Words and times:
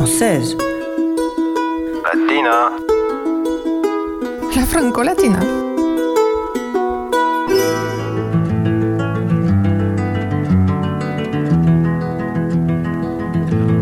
française. 0.00 0.56
Latina. 2.06 2.56
La 4.56 4.64
franco-latina. 4.64 5.40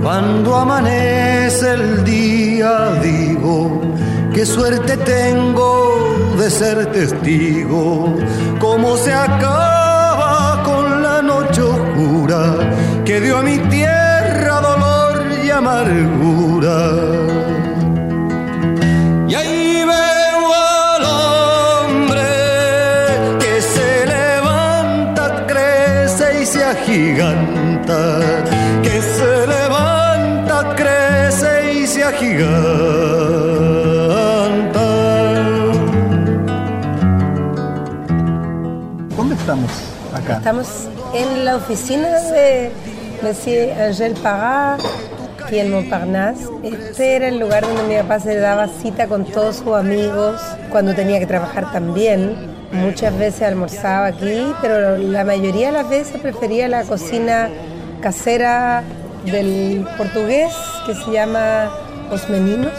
Cuando 0.02 0.56
amanece 0.56 1.74
el 1.74 2.04
día 2.04 2.94
digo, 3.00 3.80
qué 4.34 4.44
suerte 4.44 4.96
tengo 4.96 6.16
de 6.36 6.50
ser 6.50 6.86
testigo, 6.90 8.16
cómo 8.58 8.96
se 8.96 9.12
acaba 9.12 10.64
con 10.64 11.00
la 11.00 11.22
noche 11.22 11.62
oscura 11.62 12.56
que 13.04 13.20
dio 13.20 13.38
a 13.38 13.42
mi 13.42 13.58
tierra 13.70 13.97
amargura. 15.78 16.78
Y 19.28 19.34
ahí 19.34 19.84
veo 19.84 20.54
al 20.54 21.04
hombre 21.84 22.30
que 23.38 23.62
se 23.62 24.06
levanta, 24.06 25.46
crece 25.46 26.42
y 26.42 26.46
se 26.46 26.64
agiganta, 26.64 28.20
que 28.82 29.02
se 29.02 29.46
levanta, 29.46 30.74
crece 30.74 31.72
y 31.74 31.86
se 31.86 32.04
agiganta. 32.04 32.48
¿Dónde 39.16 39.34
estamos 39.34 39.70
acá? 40.14 40.38
Estamos 40.38 40.88
en 41.14 41.44
la 41.44 41.56
oficina 41.56 42.08
de 42.32 42.72
Monsieur 43.22 43.72
Angel 43.80 44.14
Parra 44.22 44.78
y 45.50 45.58
en 45.58 45.70
Montparnasse. 45.70 46.48
Este 46.62 47.16
era 47.16 47.28
el 47.28 47.38
lugar 47.38 47.62
donde 47.62 47.82
mi 47.84 48.00
papá 48.02 48.20
se 48.20 48.36
daba 48.36 48.68
cita 48.68 49.06
con 49.06 49.24
todos 49.24 49.56
sus 49.56 49.74
amigos 49.74 50.40
cuando 50.70 50.94
tenía 50.94 51.18
que 51.18 51.26
trabajar 51.26 51.72
también. 51.72 52.34
Muchas 52.72 53.16
veces 53.18 53.42
almorzaba 53.42 54.06
aquí, 54.06 54.52
pero 54.60 54.98
la 54.98 55.24
mayoría 55.24 55.68
de 55.68 55.72
las 55.72 55.88
veces 55.88 56.20
prefería 56.20 56.68
la 56.68 56.82
cocina 56.82 57.48
casera 58.00 58.82
del 59.24 59.86
portugués 59.96 60.52
que 60.86 60.94
se 60.94 61.10
llama 61.10 61.70
Os 62.10 62.28
Meninos. 62.28 62.72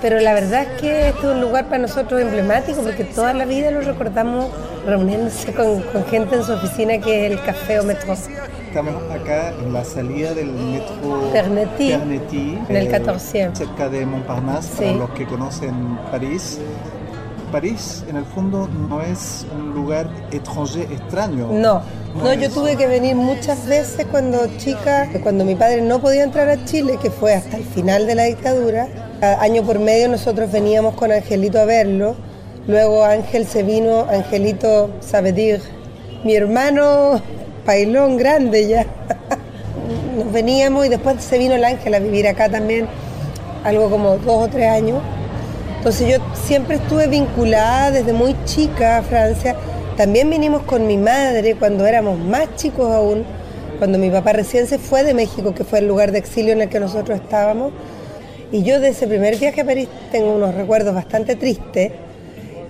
Pero 0.00 0.20
la 0.20 0.34
verdad 0.34 0.62
es 0.62 0.80
que 0.80 1.08
este 1.08 1.20
es 1.20 1.32
un 1.32 1.40
lugar 1.40 1.66
para 1.66 1.78
nosotros 1.78 2.20
emblemático 2.20 2.82
porque 2.82 3.04
toda 3.04 3.32
la 3.34 3.44
vida 3.44 3.70
lo 3.70 3.80
recordamos 3.80 4.46
reuniéndose 4.86 5.52
con, 5.52 5.82
con 5.82 6.04
gente 6.06 6.36
en 6.36 6.44
su 6.44 6.52
oficina 6.52 6.98
que 6.98 7.26
es 7.26 7.32
el 7.32 7.42
Café 7.42 7.80
o 7.80 7.84
Metro. 7.84 8.14
Estamos 8.68 9.02
acá 9.10 9.54
en 9.58 9.72
la 9.72 9.82
salida 9.82 10.34
del 10.34 10.52
metro 10.52 11.30
Pernetti, 11.32 11.92
en 11.92 12.76
el 12.76 12.86
eh, 12.86 12.90
14. 12.90 13.50
cerca 13.54 13.88
de 13.88 14.04
Montparnasse, 14.04 14.68
Sí. 14.68 14.84
para 14.84 14.92
los 14.92 15.10
que 15.10 15.24
conocen 15.24 15.98
París. 16.10 16.58
París, 17.50 18.04
en 18.10 18.16
el 18.16 18.26
fondo, 18.26 18.68
no 18.68 19.00
es 19.00 19.46
un 19.58 19.72
lugar 19.72 20.10
étranger, 20.32 20.82
extraño. 20.92 21.48
No, 21.50 21.80
no, 22.22 22.34
yo 22.34 22.50
tuve 22.50 22.76
que 22.76 22.86
venir 22.86 23.16
muchas 23.16 23.66
veces 23.66 24.06
cuando 24.10 24.46
chica, 24.58 25.08
cuando 25.22 25.46
mi 25.46 25.54
padre 25.54 25.80
no 25.80 25.98
podía 25.98 26.24
entrar 26.24 26.50
a 26.50 26.62
Chile, 26.66 26.98
que 27.00 27.10
fue 27.10 27.32
hasta 27.32 27.56
el 27.56 27.64
final 27.64 28.06
de 28.06 28.14
la 28.16 28.24
dictadura. 28.24 28.86
Año 29.40 29.62
por 29.62 29.78
medio 29.78 30.10
nosotros 30.10 30.52
veníamos 30.52 30.92
con 30.94 31.10
Angelito 31.10 31.58
a 31.58 31.64
verlo. 31.64 32.16
Luego 32.66 33.02
Ángel 33.02 33.46
se 33.46 33.62
vino, 33.62 34.00
Angelito 34.10 34.90
Sabedir, 35.00 35.62
mi 36.22 36.36
hermano 36.36 37.22
Pailón 37.68 38.16
grande 38.16 38.66
ya. 38.66 38.86
Nos 40.16 40.32
veníamos 40.32 40.86
y 40.86 40.88
después 40.88 41.22
se 41.22 41.36
vino 41.36 41.54
el 41.54 41.64
Ángel 41.64 41.92
a 41.92 41.98
vivir 41.98 42.26
acá 42.26 42.48
también, 42.48 42.86
algo 43.62 43.90
como 43.90 44.16
dos 44.16 44.46
o 44.46 44.48
tres 44.48 44.70
años. 44.70 45.02
Entonces 45.76 46.08
yo 46.08 46.16
siempre 46.32 46.76
estuve 46.76 47.08
vinculada 47.08 47.90
desde 47.90 48.14
muy 48.14 48.34
chica 48.46 48.96
a 48.96 49.02
Francia. 49.02 49.54
También 49.98 50.30
vinimos 50.30 50.62
con 50.62 50.86
mi 50.86 50.96
madre 50.96 51.56
cuando 51.56 51.84
éramos 51.84 52.18
más 52.18 52.56
chicos 52.56 52.90
aún, 52.90 53.26
cuando 53.76 53.98
mi 53.98 54.08
papá 54.08 54.32
recién 54.32 54.66
se 54.66 54.78
fue 54.78 55.04
de 55.04 55.12
México, 55.12 55.54
que 55.54 55.64
fue 55.64 55.80
el 55.80 55.88
lugar 55.88 56.10
de 56.10 56.20
exilio 56.20 56.54
en 56.54 56.62
el 56.62 56.70
que 56.70 56.80
nosotros 56.80 57.20
estábamos. 57.20 57.74
Y 58.50 58.62
yo 58.62 58.80
de 58.80 58.88
ese 58.88 59.06
primer 59.06 59.36
viaje 59.36 59.60
a 59.60 59.66
París 59.66 59.90
tengo 60.10 60.34
unos 60.34 60.54
recuerdos 60.54 60.94
bastante 60.94 61.36
tristes 61.36 61.92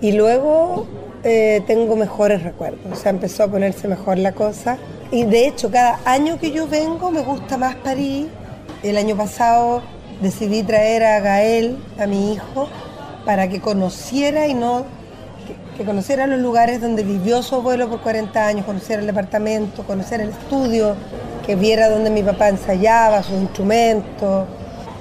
y 0.00 0.10
luego 0.10 0.88
eh, 1.24 1.62
tengo 1.66 1.96
mejores 1.96 2.42
recuerdos. 2.42 2.92
O 2.92 2.96
sea, 2.96 3.10
empezó 3.10 3.44
a 3.44 3.48
ponerse 3.48 3.88
mejor 3.88 4.18
la 4.18 4.32
cosa. 4.32 4.78
Y 5.10 5.24
de 5.24 5.46
hecho, 5.46 5.70
cada 5.70 6.00
año 6.04 6.38
que 6.38 6.50
yo 6.50 6.66
vengo 6.66 7.10
me 7.10 7.22
gusta 7.22 7.56
más 7.56 7.74
París. 7.76 8.26
El 8.82 8.96
año 8.96 9.16
pasado 9.16 9.82
decidí 10.20 10.62
traer 10.62 11.04
a 11.04 11.20
Gael, 11.20 11.78
a 11.98 12.06
mi 12.06 12.32
hijo, 12.32 12.68
para 13.24 13.48
que 13.48 13.60
conociera 13.60 14.46
y 14.46 14.54
no 14.54 14.84
que, 15.76 15.84
conociera 15.84 16.26
los 16.26 16.40
lugares 16.40 16.80
donde 16.80 17.02
vivió 17.04 17.42
su 17.42 17.54
abuelo 17.54 17.88
por 17.88 18.00
40 18.00 18.46
años, 18.46 18.66
conociera 18.66 19.00
el 19.00 19.06
departamento, 19.06 19.84
conociera 19.84 20.24
el 20.24 20.30
estudio, 20.30 20.96
que 21.46 21.54
viera 21.54 21.88
donde 21.88 22.10
mi 22.10 22.22
papá 22.22 22.48
ensayaba, 22.48 23.22
sus 23.22 23.36
instrumentos. 23.36 24.46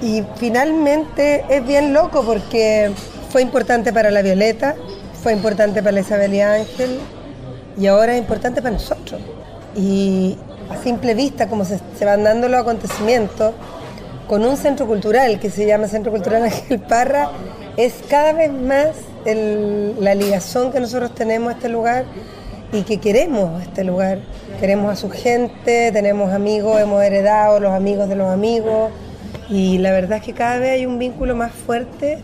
Y 0.00 0.22
finalmente 0.36 1.44
es 1.48 1.66
bien 1.66 1.92
loco 1.92 2.22
porque 2.24 2.92
fue 3.30 3.42
importante 3.42 3.92
para 3.92 4.10
la 4.10 4.22
Violeta, 4.22 4.76
fue 5.22 5.32
importante 5.32 5.82
para 5.82 6.00
Isabel 6.00 6.34
y 6.34 6.40
Ángel 6.40 6.98
y 7.78 7.86
ahora 7.86 8.14
es 8.14 8.20
importante 8.20 8.62
para 8.62 8.74
nosotros. 8.74 9.20
Y 9.76 10.36
a 10.70 10.76
simple 10.82 11.14
vista, 11.14 11.48
como 11.48 11.64
se, 11.64 11.78
van 12.04 12.24
dando 12.24 12.48
los 12.48 12.60
acontecimientos, 12.60 13.54
con 14.26 14.44
un 14.44 14.56
centro 14.56 14.86
cultural 14.86 15.40
que 15.40 15.50
se 15.50 15.66
llama 15.66 15.88
Centro 15.88 16.12
Cultural 16.12 16.42
Ángel 16.44 16.80
Parra, 16.80 17.30
es 17.76 17.94
cada 18.08 18.32
vez 18.32 18.52
más 18.52 18.88
la 19.24 20.14
ligación 20.14 20.72
que 20.72 20.80
nosotros 20.80 21.14
tenemos 21.14 21.52
a 21.52 21.56
este 21.56 21.68
lugar 21.68 22.04
y 22.72 22.82
que 22.82 22.98
queremos 22.98 23.62
este 23.62 23.84
lugar. 23.84 24.18
Queremos 24.60 24.92
a 24.92 24.96
su 24.96 25.10
gente, 25.10 25.92
tenemos 25.92 26.32
amigos, 26.32 26.80
hemos 26.80 27.02
heredado 27.02 27.60
los 27.60 27.72
amigos 27.72 28.08
de 28.08 28.16
los 28.16 28.28
amigos 28.28 28.90
y 29.48 29.78
la 29.78 29.92
verdad 29.92 30.18
es 30.18 30.24
que 30.24 30.32
cada 30.34 30.58
vez 30.58 30.72
hay 30.72 30.86
un 30.86 30.98
vínculo 30.98 31.34
más 31.36 31.52
fuerte. 31.52 32.18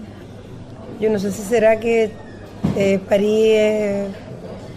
Yo 1.00 1.10
no 1.10 1.18
sé 1.18 1.32
si 1.32 1.42
será 1.42 1.78
que 1.80 2.12
eh, 2.76 2.98
París 3.08 3.46
eh, 3.50 4.06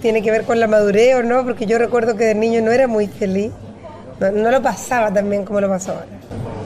tiene 0.02 0.22
que 0.22 0.32
ver 0.32 0.44
con 0.44 0.60
la 0.60 0.68
madurez 0.68 1.16
o 1.16 1.24
no, 1.24 1.44
porque 1.44 1.66
yo 1.66 1.78
recuerdo 1.78 2.16
que 2.16 2.26
de 2.26 2.36
niño 2.36 2.62
no 2.62 2.72
era 2.72 2.88
muy 2.88 3.08
feliz, 3.08 3.52
no, 4.20 4.32
no 4.32 4.52
lo 4.52 4.62
pasaba 4.62 5.12
tan 5.14 5.30
bien 5.30 5.46
como 5.46 5.62
lo 5.62 5.70
pasó 5.70 5.92
ahora. 5.92 6.06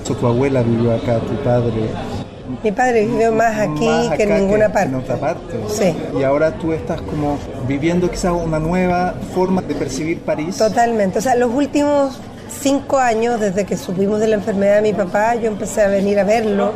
Tu 0.06 0.28
abuela 0.28 0.62
vivió 0.62 0.94
acá, 0.94 1.20
tu 1.20 1.34
padre. 1.44 1.90
Mi 2.64 2.72
padre 2.74 3.06
vivió 3.06 3.32
más 3.32 3.58
aquí 3.58 3.88
más 3.88 4.18
que 4.18 4.24
en 4.24 4.34
ninguna 4.40 4.66
En 4.66 4.72
parte. 4.74 4.96
otra 4.96 5.16
parte. 5.16 5.54
Sí. 5.70 5.96
Y 6.20 6.24
ahora 6.24 6.52
tú 6.52 6.74
estás 6.74 7.00
como 7.02 7.38
viviendo 7.66 8.12
quizás 8.12 8.34
una 8.34 8.60
nueva 8.60 9.14
forma 9.34 9.62
de 9.62 9.74
percibir 9.74 10.20
París. 10.20 10.58
Totalmente. 10.58 11.20
O 11.20 11.22
sea, 11.22 11.36
los 11.36 11.50
últimos 11.54 12.20
cinco 12.52 12.98
años, 13.00 13.40
desde 13.40 13.66
que 13.66 13.78
supimos 13.78 14.20
de 14.20 14.28
la 14.28 14.36
enfermedad 14.36 14.76
de 14.76 14.82
mi 14.82 14.94
papá, 14.94 15.36
yo 15.36 15.48
empecé 15.48 15.82
a 15.82 15.88
venir 15.88 16.20
a 16.20 16.24
verlo. 16.24 16.74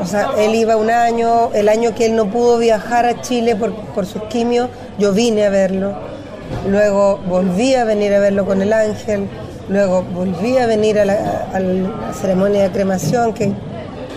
O 0.00 0.06
sea, 0.06 0.30
él 0.38 0.54
iba 0.54 0.76
un 0.76 0.90
año, 0.90 1.50
el 1.52 1.68
año 1.68 1.94
que 1.94 2.06
él 2.06 2.16
no 2.16 2.30
pudo 2.30 2.58
viajar 2.58 3.06
a 3.06 3.20
Chile 3.20 3.56
por, 3.56 3.74
por 3.74 4.06
sus 4.06 4.22
quimios, 4.24 4.68
yo 4.98 5.12
vine 5.12 5.46
a 5.46 5.50
verlo. 5.50 5.94
Luego 6.68 7.18
volví 7.26 7.74
a 7.74 7.84
venir 7.84 8.12
a 8.14 8.20
verlo 8.20 8.44
con 8.44 8.60
el 8.62 8.72
ángel. 8.72 9.28
Luego 9.68 10.02
volví 10.02 10.58
a 10.58 10.66
venir 10.66 10.98
a 10.98 11.04
la, 11.04 12.12
ceremonia 12.20 12.64
de 12.64 12.70
cremación 12.70 13.32
que 13.32 13.52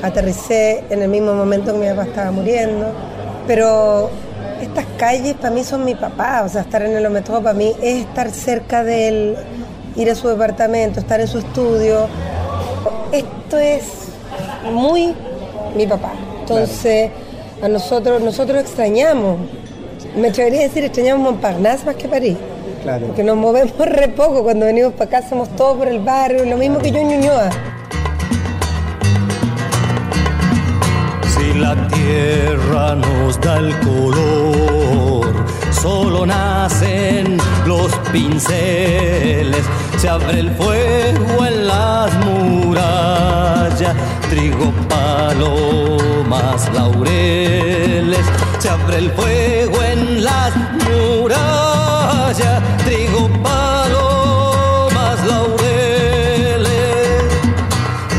aterricé 0.02 0.84
en 0.90 1.02
el 1.04 1.10
mismo 1.10 1.34
momento 1.36 1.74
que 1.74 1.80
mi 1.80 1.88
papá 1.88 2.04
estaba 2.06 2.32
muriendo. 2.32 2.88
Pero 3.46 4.10
estas 4.62 4.86
calles 4.98 5.36
para 5.36 5.54
mí 5.54 5.64
son 5.64 5.86
mi 5.86 5.96
papá, 5.96 6.44
o 6.46 6.50
sea, 6.50 6.62
estar 6.62 6.82
en 6.82 6.96
el 6.96 7.10
metro 7.10 7.42
para 7.42 7.54
mí 7.54 7.74
es 7.82 8.06
estar 8.06 8.32
cerca 8.32 8.84
de 8.84 9.08
él, 9.08 9.38
ir 9.96 10.10
a 10.10 10.16
su 10.16 10.28
departamento, 10.28 11.00
estar 11.00 11.20
en 11.20 11.28
su 11.28 11.40
estudio. 11.40 12.08
Esto 13.12 13.58
es 13.58 13.84
muy 14.72 15.14
mi 15.76 15.88
papá. 15.88 16.14
Entonces, 16.42 17.12
a 17.62 17.68
nosotros, 17.68 18.22
nosotros 18.22 18.60
extrañamos, 18.60 19.38
me 20.16 20.28
atrevería 20.30 20.62
a 20.62 20.64
decir, 20.64 20.84
extrañamos 20.84 21.24
Montparnasse 21.24 21.86
más 21.86 21.96
que 21.96 22.08
París. 22.08 22.38
Claro. 22.84 23.08
Porque 23.08 23.24
nos 23.24 23.38
movemos 23.38 23.74
re 23.80 24.10
poco, 24.10 24.44
cuando 24.44 24.66
venimos 24.66 24.94
para 24.94 25.06
acá 25.06 25.18
hacemos 25.20 25.50
todo 25.56 25.78
por 25.78 25.88
el 25.88 26.00
barrio, 26.00 26.46
lo 26.46 26.58
mismo 26.58 26.80
que 26.80 26.92
yo 26.92 27.00
en 27.00 27.10
Ñuñoa. 27.10 27.50
Si 31.36 31.54
la 31.60 31.88
tierra 31.88 32.96
nos 32.96 33.40
da 33.40 33.58
el 33.58 33.80
color, 33.80 35.34
solo 35.72 36.26
nacen 36.26 37.38
los 37.66 37.94
pinceles, 38.12 39.64
se 40.04 40.10
abre 40.10 40.42
el 40.42 40.52
fuego 40.56 41.46
en 41.46 41.66
las 41.66 42.14
murallas, 42.26 43.96
trigo, 44.30 44.74
palomas, 44.90 46.70
laureles, 46.74 48.26
se 48.60 48.70
abre 48.70 48.98
el 48.98 49.12
fuego 49.12 49.82
en 49.82 50.26
las 50.26 50.54
murallas, 50.84 52.62
trigo, 52.84 53.30
palomas, 53.42 55.26
laureles. 55.26 56.68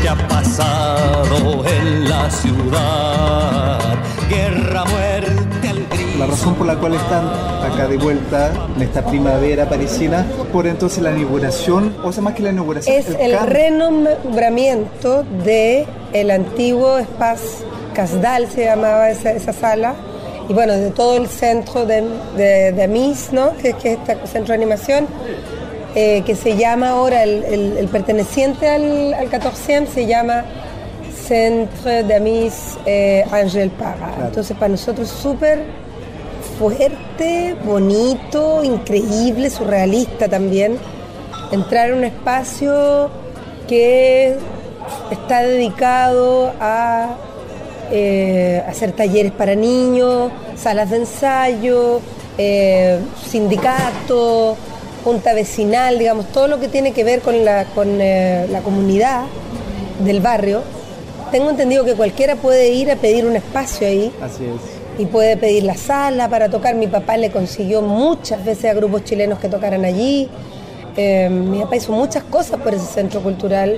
¿Qué 0.01 0.09
ha 0.09 0.27
pasado 0.27 1.63
la 2.09 2.31
ciudad. 2.31 3.79
Guerra, 4.27 4.85
gris. 4.85 5.14
La 6.25 6.31
razón 6.31 6.55
por 6.55 6.65
la 6.65 6.75
cual 6.75 6.95
están 6.95 7.27
acá 7.71 7.87
de 7.87 7.97
vuelta 7.97 8.51
en 8.75 8.81
esta 8.81 9.05
primavera 9.05 9.69
parisina, 9.69 10.25
por 10.51 10.65
entonces 10.65 11.03
la 11.03 11.11
inauguración, 11.11 11.95
o 12.03 12.11
sea, 12.11 12.23
más 12.23 12.33
que 12.33 12.41
la 12.41 12.49
inauguración, 12.49 12.95
Es 12.95 13.07
el 13.09 13.33
cambio. 13.33 13.53
renombramiento 13.53 15.23
de 15.43 15.85
el 16.13 16.31
antiguo 16.31 16.97
Espace 16.97 17.63
Casdal, 17.93 18.47
se 18.49 18.65
llamaba 18.65 19.11
esa, 19.11 19.33
esa 19.33 19.53
sala, 19.53 19.93
y 20.49 20.53
bueno, 20.53 20.73
de 20.73 20.89
todo 20.89 21.15
el 21.17 21.27
centro 21.27 21.85
de, 21.85 22.03
de, 22.35 22.71
de 22.71 22.83
Amis, 22.83 23.29
¿no? 23.31 23.55
que, 23.57 23.73
que 23.73 23.93
es 23.93 23.99
este 23.99 24.15
centro 24.27 24.47
de 24.47 24.55
animación, 24.55 25.05
eh, 25.93 26.23
que 26.25 26.35
se 26.35 26.57
llama 26.57 26.89
ahora, 26.89 27.21
el, 27.23 27.43
el- 27.43 27.77
el 27.77 27.87
perteneciente 27.87 28.67
al, 28.67 29.13
al 29.13 29.29
14 29.29 29.85
se 29.93 30.07
llama 30.07 30.43
Centre 31.27 32.03
de 32.03 32.15
Amis 32.15 32.77
eh, 32.87 33.23
Angel 33.31 33.69
Parra. 33.69 34.11
Entonces 34.25 34.55
para 34.57 34.69
nosotros 34.69 35.07
súper 35.07 35.84
fuerte, 36.57 37.55
bonito, 37.63 38.63
increíble, 38.63 39.49
surrealista 39.49 40.27
también. 40.27 40.77
Entrar 41.51 41.89
en 41.89 41.95
un 41.95 42.03
espacio 42.03 43.09
que 43.67 44.37
está 45.11 45.41
dedicado 45.41 46.53
a 46.59 47.15
eh, 47.91 48.63
hacer 48.67 48.91
talleres 48.93 49.31
para 49.31 49.55
niños, 49.55 50.31
salas 50.55 50.89
de 50.89 50.97
ensayo, 50.97 51.99
eh, 52.37 52.99
sindicato, 53.29 54.55
junta 55.03 55.33
vecinal, 55.33 55.99
digamos, 55.99 56.27
todo 56.31 56.47
lo 56.47 56.59
que 56.59 56.67
tiene 56.67 56.91
que 56.91 57.03
ver 57.03 57.21
con 57.21 57.45
la, 57.45 57.65
con, 57.65 58.01
eh, 58.01 58.47
la 58.49 58.61
comunidad 58.61 59.25
del 60.03 60.19
barrio. 60.19 60.63
Tengo 61.31 61.49
entendido 61.49 61.83
que 61.85 61.95
cualquiera 61.95 62.35
puede 62.35 62.69
ir 62.69 62.91
a 62.91 62.95
pedir 62.95 63.25
un 63.25 63.35
espacio 63.35 63.87
ahí 63.87 64.13
Así 64.21 64.45
es. 64.45 64.74
Y 64.97 65.05
puede 65.05 65.37
pedir 65.37 65.63
la 65.63 65.75
sala 65.75 66.29
para 66.29 66.49
tocar. 66.49 66.75
Mi 66.75 66.87
papá 66.87 67.17
le 67.17 67.31
consiguió 67.31 67.81
muchas 67.81 68.43
veces 68.43 68.71
a 68.71 68.73
grupos 68.73 69.03
chilenos 69.03 69.39
que 69.39 69.49
tocaran 69.49 69.85
allí. 69.85 70.29
Eh, 70.97 71.29
mi 71.29 71.59
papá 71.61 71.75
hizo 71.75 71.91
muchas 71.91 72.23
cosas 72.23 72.59
por 72.61 72.73
ese 72.73 72.85
centro 72.85 73.21
cultural. 73.21 73.77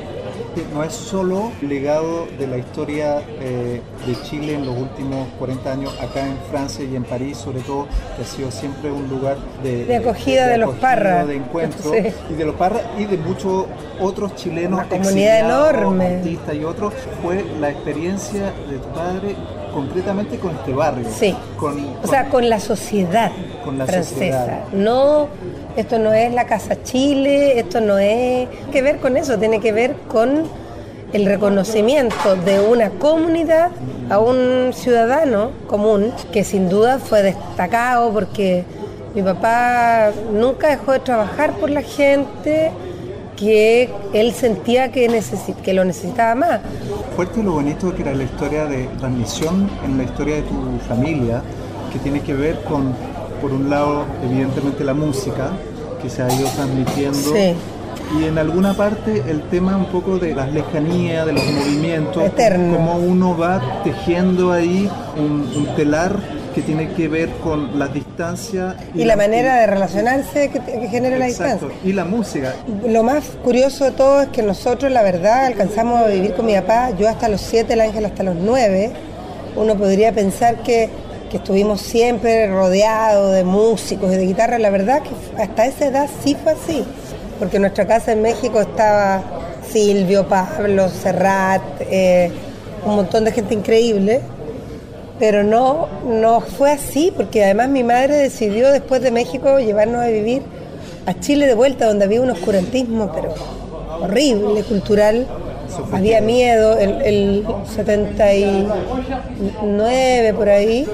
No 0.73 0.83
es 0.83 0.91
solo 0.93 1.51
legado 1.61 2.25
de 2.39 2.47
la 2.47 2.57
historia 2.57 3.21
eh, 3.39 3.79
de 4.07 4.21
Chile 4.23 4.55
en 4.55 4.65
los 4.65 4.75
últimos 4.75 5.27
40 5.37 5.71
años, 5.71 5.93
acá 6.01 6.25
en 6.25 6.35
Francia 6.49 6.83
y 6.83 6.95
en 6.95 7.03
París, 7.03 7.37
sobre 7.37 7.59
todo, 7.59 7.85
que 8.15 8.23
ha 8.23 8.25
sido 8.25 8.49
siempre 8.49 8.91
un 8.91 9.07
lugar 9.07 9.37
de, 9.61 9.85
De 9.85 9.97
acogida 9.97 10.47
de 10.47 10.57
los 10.57 10.69
acogida, 10.69 10.87
Parra. 10.89 11.25
de 11.27 11.35
encuentro, 11.35 11.91
Sí. 11.93 11.99
y 12.31 12.33
de 12.33 12.45
los 12.45 12.55
Parra 12.55 12.81
y 12.97 13.05
de 13.05 13.17
muchos 13.17 13.65
otros 14.01 14.33
chilenos, 14.35 14.79
Una 14.79 14.89
comunidad 14.89 15.39
enorme. 15.41 16.05
artistas 16.17 16.55
y 16.55 16.63
otros, 16.63 16.93
fue 17.21 17.45
la 17.59 17.69
experiencia 17.69 18.45
de 18.67 18.77
tu 18.79 18.87
padre 18.95 19.35
concretamente 19.77 20.39
con 20.39 20.55
este 20.55 20.73
barrio. 20.73 21.07
Sí. 21.07 21.35
Con, 21.55 21.77
O 22.03 22.07
sea, 22.07 22.29
con 22.29 22.49
la 22.49 22.59
sociedad 22.59 23.31
Con 23.63 23.77
la 23.77 23.85
francesa. 23.85 24.09
sociedad. 24.15 24.63
No, 24.73 25.27
esto 25.75 25.99
no 25.99 26.11
es 26.13 26.33
la 26.33 26.47
Casa 26.47 26.81
Chile, 26.81 27.59
esto 27.59 27.79
no 27.79 27.99
es 27.99 28.47
que 28.71 28.81
ver 28.81 28.97
con 28.97 29.17
eso, 29.17 29.37
tiene 29.37 29.59
que 29.59 29.71
ver 29.71 29.93
con 30.07 30.45
el 31.13 31.25
reconocimiento 31.27 32.35
de 32.43 32.59
una 32.59 32.89
comunidad 32.89 33.69
a 34.09 34.17
un 34.17 34.73
ciudadano 34.73 35.51
común 35.67 36.11
que 36.31 36.43
sin 36.43 36.69
duda 36.69 36.97
fue 36.97 37.21
destacado 37.21 38.11
porque 38.11 38.63
mi 39.13 39.21
papá 39.21 40.09
nunca 40.33 40.69
dejó 40.69 40.93
de 40.93 40.99
trabajar 40.99 41.51
por 41.53 41.69
la 41.69 41.83
gente 41.83 42.71
que 43.37 43.89
él 44.13 44.33
sentía 44.33 44.91
que, 44.91 45.07
necesi- 45.09 45.55
que 45.55 45.73
lo 45.73 45.85
necesitaba 45.85 46.35
más. 46.35 46.59
fuerte 47.15 47.41
lo 47.41 47.53
bonito 47.53 47.95
que 47.95 48.01
era 48.01 48.13
la 48.13 48.23
historia 48.23 48.65
de 48.65 48.85
transmisión 48.99 49.69
en 49.85 49.97
la 49.97 50.03
historia 50.03 50.35
de 50.35 50.41
tu 50.41 50.55
familia, 50.87 51.41
que 51.93 51.99
tiene 51.99 52.19
que 52.21 52.33
ver 52.33 52.61
con, 52.63 52.93
por 53.41 53.51
un 53.53 53.69
lado, 53.69 54.05
evidentemente 54.23 54.83
la 54.83 54.93
música, 54.93 55.51
que 56.01 56.09
se 56.09 56.21
ha 56.23 56.33
ido 56.33 56.47
transmitiendo. 56.49 57.17
Sí. 57.33 57.53
Y 58.19 58.23
en 58.25 58.37
alguna 58.37 58.73
parte 58.73 59.23
el 59.27 59.41
tema 59.43 59.75
un 59.75 59.85
poco 59.85 60.17
de 60.17 60.33
las 60.33 60.51
lejanías, 60.53 61.25
de 61.25 61.33
los 61.33 61.43
movimientos, 61.45 62.23
Eterno. 62.23 62.75
cómo 62.77 62.97
uno 62.97 63.37
va 63.37 63.81
tejiendo 63.83 64.51
ahí 64.51 64.89
un, 65.17 65.49
un 65.55 65.65
telar 65.75 66.15
que 66.57 66.63
tiene 66.63 66.89
que 66.93 67.07
ver 67.07 67.29
con 67.43 67.77
las 67.77 67.93
distancias 67.93 68.75
Y 68.95 69.05
la 69.05 69.15
manera 69.15 69.57
de 69.57 69.67
relacionarse 69.67 70.49
que, 70.49 70.59
que 70.59 70.87
genera 70.87 71.19
la 71.19 71.25
distancia. 71.25 71.67
y 71.83 71.93
la 71.93 72.03
música. 72.03 72.55
Lo 72.87 73.03
más 73.03 73.25
curioso 73.43 73.85
de 73.85 73.91
todo 73.91 74.23
es 74.23 74.29
que 74.29 74.41
nosotros, 74.41 74.91
la 74.91 75.03
verdad, 75.03 75.45
alcanzamos 75.45 76.01
a 76.01 76.07
vivir 76.07 76.33
con 76.33 76.47
mi 76.47 76.55
papá, 76.55 76.89
yo 76.97 77.07
hasta 77.07 77.29
los 77.29 77.41
7, 77.41 77.73
el 77.73 77.81
ángel 77.81 78.05
hasta 78.05 78.23
los 78.23 78.35
9. 78.37 78.91
Uno 79.55 79.75
podría 79.75 80.11
pensar 80.13 80.63
que, 80.63 80.89
que 81.29 81.37
estuvimos 81.37 81.79
siempre 81.79 82.47
rodeados 82.47 83.35
de 83.35 83.43
músicos 83.43 84.11
y 84.11 84.15
de 84.15 84.25
guitarra. 84.25 84.57
La 84.57 84.71
verdad 84.71 85.03
que 85.03 85.11
hasta 85.39 85.67
esa 85.67 85.85
edad 85.85 86.09
sí 86.23 86.35
fue 86.41 86.53
así, 86.53 86.83
porque 87.37 87.57
en 87.57 87.61
nuestra 87.61 87.85
casa 87.85 88.13
en 88.13 88.23
México 88.23 88.59
estaba 88.61 89.21
Silvio, 89.71 90.27
Pablo, 90.27 90.89
Serrat, 90.89 91.61
eh, 91.81 92.31
un 92.83 92.95
montón 92.95 93.25
de 93.25 93.31
gente 93.31 93.53
increíble. 93.53 94.21
Pero 95.19 95.43
no, 95.43 95.87
no 96.05 96.41
fue 96.41 96.71
así, 96.71 97.13
porque 97.15 97.43
además 97.43 97.69
mi 97.69 97.83
madre 97.83 98.15
decidió 98.15 98.71
después 98.71 99.01
de 99.01 99.11
México 99.11 99.59
llevarnos 99.59 100.03
a 100.03 100.07
vivir 100.07 100.41
a 101.07 101.19
Chile 101.19 101.47
de 101.47 101.55
vuelta, 101.55 101.87
donde 101.87 102.05
había 102.05 102.21
un 102.21 102.29
oscurantismo, 102.29 103.11
pero 103.13 103.33
horrible, 104.01 104.63
cultural. 104.63 105.27
Había 105.91 106.21
miedo, 106.21 106.77
el, 106.77 107.01
el 107.01 107.45
79 107.75 110.33
por 110.33 110.49
ahí. 110.49 110.87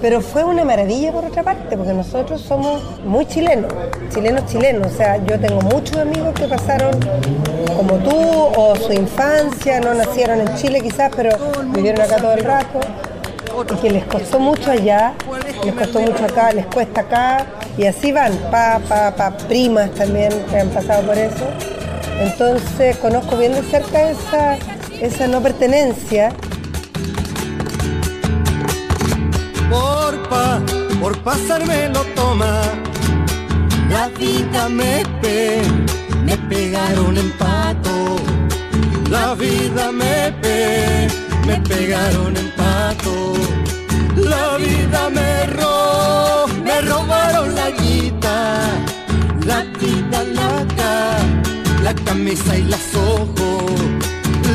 Pero 0.00 0.20
fue 0.22 0.44
una 0.44 0.64
maravilla 0.64 1.12
por 1.12 1.26
otra 1.26 1.42
parte, 1.42 1.76
porque 1.76 1.92
nosotros 1.92 2.40
somos 2.40 2.82
muy 3.04 3.26
chilenos, 3.26 3.70
chilenos 4.12 4.46
chilenos. 4.46 4.92
O 4.92 4.96
sea, 4.96 5.22
yo 5.26 5.38
tengo 5.38 5.60
muchos 5.60 5.98
amigos 5.98 6.32
que 6.34 6.48
pasaron 6.48 6.98
como 7.76 7.96
tú, 7.96 8.16
o 8.16 8.74
su 8.76 8.94
infancia, 8.94 9.78
no 9.80 9.92
nacieron 9.92 10.40
en 10.40 10.54
Chile 10.56 10.80
quizás, 10.80 11.12
pero 11.14 11.36
vivieron 11.74 12.00
acá 12.00 12.16
todo 12.16 12.32
el 12.32 12.44
rato. 12.44 12.80
Y 13.58 13.76
que 13.76 13.90
les 13.90 14.04
costó 14.04 14.38
mucho 14.38 14.70
allá, 14.70 15.14
les 15.64 15.74
costó 15.74 16.00
mucho 16.00 16.24
acá, 16.24 16.52
les 16.52 16.66
cuesta 16.66 17.02
acá, 17.02 17.46
y 17.76 17.84
así 17.84 18.10
van, 18.10 18.32
pa, 18.50 18.80
pa, 18.88 19.36
primas 19.48 19.90
también 19.92 20.32
que 20.50 20.58
han 20.58 20.68
pasado 20.70 21.02
por 21.02 21.16
eso. 21.16 21.46
Entonces 22.20 22.96
conozco 22.96 23.36
bien 23.36 23.52
de 23.52 23.62
cerca 23.62 24.10
esa, 24.10 24.56
esa 25.00 25.26
no 25.26 25.40
pertenencia 25.40 26.30
por 29.70 30.28
pa, 30.28 30.60
por 31.00 31.18
pasarme 31.22 31.88
lo 31.88 32.02
toma. 32.14 32.60
La 33.88 34.08
vida 34.08 34.68
me 34.68 35.02
pe, 35.20 35.62
me 36.24 36.36
pegaron 36.36 37.16
en 37.16 37.30
pato. 37.32 38.16
La 39.10 39.34
vida 39.34 39.90
me 39.92 40.32
pe, 40.42 41.08
me 41.46 41.56
pegaron 41.60 42.36
en 42.36 42.50
pato. 42.50 42.59
La 44.16 44.56
vida 44.56 45.10
me 45.10 45.46
ro, 45.46 46.46
me 46.64 46.80
robaron 46.80 47.54
la 47.54 47.70
guita. 47.70 48.56
La 49.44 49.64
vida 49.78 50.24
la 50.24 50.66
ca, 50.76 51.18
la 51.82 51.94
camisa 52.06 52.56
y 52.56 52.62
las 52.62 52.94
ojos. 52.94 53.80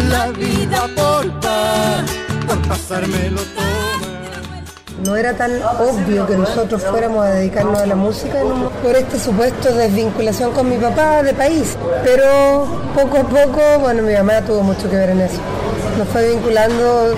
La 0.10 0.32
vida 0.32 0.90
por 0.96 1.40
pa, 1.40 2.04
por 2.48 2.68
pasarme 2.68 3.30
lo 3.30 3.42
toma. 3.42 4.64
no 5.04 5.16
era 5.16 5.34
tan 5.36 5.62
obvio 5.62 6.26
que 6.26 6.36
nosotros 6.36 6.84
fuéramos 6.84 7.24
a 7.24 7.30
dedicarnos 7.30 7.80
a 7.80 7.86
la 7.86 7.96
música 7.96 8.40
¿no? 8.44 8.70
por 8.82 8.96
este 8.96 9.20
supuesto 9.20 9.72
desvinculación 9.72 10.52
con 10.52 10.68
mi 10.68 10.78
papá 10.78 11.22
de 11.22 11.34
país. 11.34 11.78
Pero 12.04 12.66
poco 12.96 13.20
a 13.20 13.24
poco, 13.24 13.62
bueno, 13.82 14.02
mi 14.02 14.14
mamá 14.14 14.42
tuvo 14.42 14.64
mucho 14.64 14.90
que 14.90 14.96
ver 14.96 15.12
en 15.12 15.22
eso. 15.22 15.40
Nos 16.00 16.08
fue 16.10 16.30
vinculando, 16.30 17.14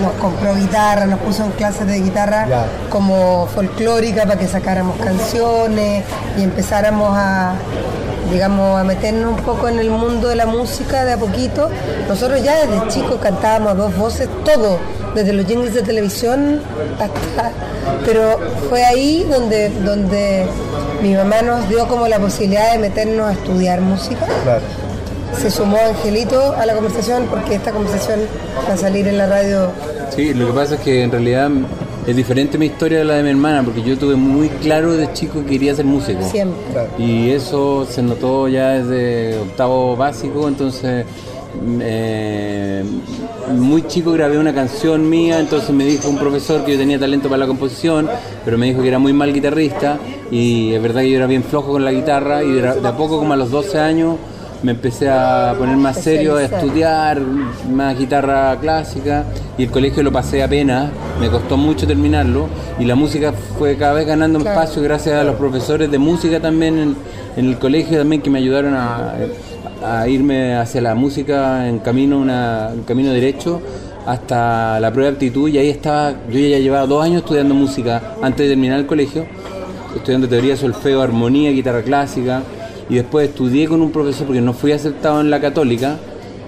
nos 0.00 0.12
compró 0.14 0.54
guitarra, 0.54 1.06
nos 1.06 1.20
puso 1.20 1.44
en 1.44 1.50
clases 1.52 1.86
de 1.86 2.00
guitarra 2.00 2.46
como 2.88 3.46
folclórica 3.46 4.24
para 4.24 4.38
que 4.38 4.46
sacáramos 4.46 4.96
canciones 4.96 6.04
y 6.38 6.42
empezáramos 6.42 7.10
a 7.14 7.54
digamos, 8.30 8.80
a 8.80 8.84
meternos 8.84 9.38
un 9.38 9.44
poco 9.44 9.68
en 9.68 9.78
el 9.78 9.90
mundo 9.90 10.28
de 10.28 10.36
la 10.36 10.46
música 10.46 11.04
de 11.04 11.12
a 11.12 11.16
poquito. 11.16 11.68
Nosotros 12.08 12.42
ya 12.42 12.64
desde 12.64 12.88
chicos 12.88 13.18
cantábamos 13.20 13.72
a 13.72 13.74
dos 13.74 13.96
voces, 13.96 14.28
todo, 14.44 14.78
desde 15.14 15.32
los 15.32 15.46
jingles 15.46 15.74
de 15.74 15.82
televisión 15.82 16.60
hasta... 16.94 17.50
Pero 18.04 18.38
fue 18.68 18.84
ahí 18.84 19.26
donde, 19.28 19.70
donde 19.70 20.46
mi 21.02 21.14
mamá 21.14 21.42
nos 21.42 21.68
dio 21.68 21.88
como 21.88 22.06
la 22.06 22.18
posibilidad 22.18 22.72
de 22.72 22.78
meternos 22.78 23.30
a 23.30 23.32
estudiar 23.32 23.80
música. 23.80 24.26
Claro. 24.44 24.62
Se 25.38 25.50
sumó 25.50 25.78
Angelito 25.78 26.54
a 26.54 26.66
la 26.66 26.74
conversación 26.74 27.26
porque 27.30 27.54
esta 27.54 27.72
conversación 27.72 28.20
va 28.68 28.74
a 28.74 28.76
salir 28.76 29.06
en 29.08 29.18
la 29.18 29.26
radio. 29.26 29.70
Sí, 30.14 30.34
lo 30.34 30.48
que 30.48 30.52
pasa 30.52 30.74
es 30.74 30.80
que 30.80 31.02
en 31.02 31.10
realidad 31.10 31.50
es 32.06 32.16
diferente 32.16 32.58
mi 32.58 32.66
historia 32.66 32.98
de 32.98 33.04
la 33.04 33.14
de 33.14 33.22
mi 33.22 33.30
hermana, 33.30 33.62
porque 33.62 33.82
yo 33.82 33.96
tuve 33.96 34.16
muy 34.16 34.48
claro 34.48 34.94
de 34.94 35.12
chico 35.12 35.40
que 35.40 35.46
quería 35.46 35.74
ser 35.74 35.84
músico. 35.84 36.22
Siempre. 36.22 36.88
Y 36.98 37.30
eso 37.30 37.86
se 37.88 38.02
notó 38.02 38.48
ya 38.48 38.70
desde 38.70 39.38
octavo 39.38 39.96
básico, 39.96 40.48
entonces 40.48 41.06
eh, 41.80 42.84
muy 43.54 43.86
chico 43.86 44.12
grabé 44.12 44.38
una 44.38 44.54
canción 44.54 45.08
mía, 45.08 45.40
entonces 45.40 45.70
me 45.70 45.84
dijo 45.84 46.08
un 46.08 46.18
profesor 46.18 46.64
que 46.64 46.72
yo 46.72 46.78
tenía 46.78 46.98
talento 46.98 47.28
para 47.28 47.40
la 47.40 47.46
composición, 47.46 48.08
pero 48.44 48.56
me 48.56 48.66
dijo 48.66 48.82
que 48.82 48.88
era 48.88 48.98
muy 48.98 49.12
mal 49.12 49.32
guitarrista 49.32 49.98
y 50.30 50.72
es 50.72 50.82
verdad 50.82 51.02
que 51.02 51.10
yo 51.10 51.16
era 51.16 51.26
bien 51.26 51.42
flojo 51.42 51.72
con 51.72 51.84
la 51.84 51.92
guitarra 51.92 52.42
y 52.42 52.50
de, 52.52 52.62
de 52.62 52.88
a 52.88 52.96
poco 52.96 53.18
como 53.18 53.32
a 53.34 53.36
los 53.36 53.50
12 53.50 53.78
años 53.78 54.16
me 54.62 54.72
empecé 54.72 55.08
a 55.08 55.54
poner 55.58 55.76
más 55.76 55.96
serio, 56.02 56.36
a 56.36 56.44
estudiar 56.44 57.20
más 57.20 57.98
guitarra 57.98 58.56
clásica 58.60 59.24
y 59.56 59.64
el 59.64 59.70
colegio 59.70 60.02
lo 60.02 60.12
pasé 60.12 60.42
apenas, 60.42 60.90
me 61.18 61.28
costó 61.30 61.56
mucho 61.56 61.86
terminarlo 61.86 62.48
y 62.78 62.84
la 62.84 62.94
música 62.94 63.32
fue 63.58 63.76
cada 63.76 63.94
vez 63.94 64.06
ganando 64.06 64.38
espacio 64.38 64.82
gracias 64.82 65.16
a 65.16 65.24
los 65.24 65.36
profesores 65.36 65.90
de 65.90 65.98
música 65.98 66.40
también 66.40 66.78
en, 66.78 66.96
en 67.36 67.46
el 67.46 67.58
colegio 67.58 67.98
también 67.98 68.20
que 68.20 68.30
me 68.30 68.38
ayudaron 68.38 68.74
a, 68.74 69.14
a 69.82 70.08
irme 70.08 70.56
hacia 70.56 70.80
la 70.82 70.94
música 70.94 71.66
en 71.68 71.78
camino, 71.78 72.18
una, 72.18 72.70
en 72.72 72.82
camino 72.82 73.12
derecho 73.12 73.60
hasta 74.06 74.80
la 74.80 74.90
prueba 74.92 75.10
de 75.10 75.16
aptitud 75.16 75.48
y 75.48 75.58
ahí 75.58 75.68
estaba, 75.68 76.12
yo 76.30 76.38
ya 76.38 76.58
llevaba 76.58 76.86
dos 76.86 77.04
años 77.04 77.22
estudiando 77.22 77.54
música 77.54 78.14
antes 78.22 78.46
de 78.46 78.50
terminar 78.50 78.80
el 78.80 78.86
colegio, 78.86 79.24
estudiando 79.94 80.28
teoría, 80.28 80.56
solfeo, 80.56 81.02
armonía, 81.02 81.50
guitarra 81.50 81.82
clásica 81.82 82.42
y 82.90 82.96
después 82.96 83.28
estudié 83.30 83.66
con 83.68 83.80
un 83.80 83.90
profesor 83.92 84.26
porque 84.26 84.40
no 84.42 84.52
fui 84.52 84.72
aceptado 84.72 85.20
en 85.20 85.30
la 85.30 85.40
católica, 85.40 85.96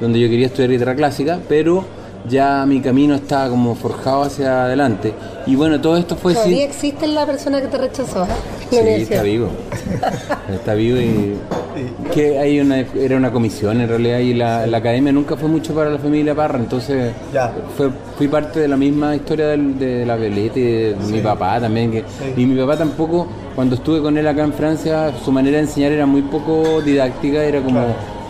donde 0.01 0.21
yo 0.21 0.29
quería 0.29 0.47
estudiar 0.47 0.71
guitarra 0.71 0.95
clásica, 0.97 1.39
pero 1.49 1.85
ya 2.29 2.65
mi 2.67 2.81
camino 2.81 3.15
estaba 3.15 3.49
como 3.49 3.75
forjado 3.75 4.23
hacia 4.25 4.65
adelante. 4.65 5.15
Y 5.47 5.55
bueno, 5.57 5.81
todo 5.81 5.97
esto 5.97 6.17
fue... 6.17 6.35
Todavía 6.35 6.57
sin- 6.59 6.69
existe 6.69 7.07
la 7.07 7.25
persona 7.27 7.61
que 7.61 7.69
te 7.69 7.79
rechazó. 7.79 8.27
Sí, 8.77 9.03
está 9.03 9.23
vivo. 9.23 9.49
Está 10.53 10.75
vivo 10.75 10.99
y 10.99 11.35
que 12.13 12.39
hay 12.39 12.61
una, 12.61 12.81
era 12.81 13.17
una 13.17 13.31
comisión 13.33 13.81
en 13.81 13.89
realidad 13.89 14.19
y 14.19 14.35
la, 14.35 14.67
la 14.67 14.79
academia 14.79 15.13
nunca 15.13 15.37
fue 15.37 15.49
mucho 15.49 15.75
para 15.75 15.89
la 15.91 15.99
familia 15.99 16.35
Parra, 16.35 16.59
entonces 16.59 17.13
Ya. 17.33 17.51
fue, 17.77 17.89
fui 18.19 18.29
parte 18.29 18.61
de 18.61 18.69
la 18.69 18.77
misma 18.77 19.17
historia 19.17 19.47
del- 19.49 19.79
de 19.79 20.05
la 20.05 20.17
veleta 20.17 20.59
y 20.59 20.63
de 20.63 20.97
mi 21.11 21.21
papá 21.21 21.59
también. 21.61 21.91
Que, 21.91 22.05
Y 22.37 22.45
mi 22.45 22.61
papá 22.61 22.77
tampoco, 22.77 23.27
cuando 23.55 23.77
estuve 23.77 24.03
con 24.03 24.17
él 24.19 24.27
acá 24.27 24.43
en 24.45 24.53
Francia, 24.53 25.13
su 25.25 25.33
manera 25.33 25.57
de 25.57 25.63
enseñar 25.65 25.93
era 25.93 26.05
muy 26.07 26.23
poco 26.23 26.83
didáctica, 26.83 27.43
era 27.43 27.61
como 27.63 27.81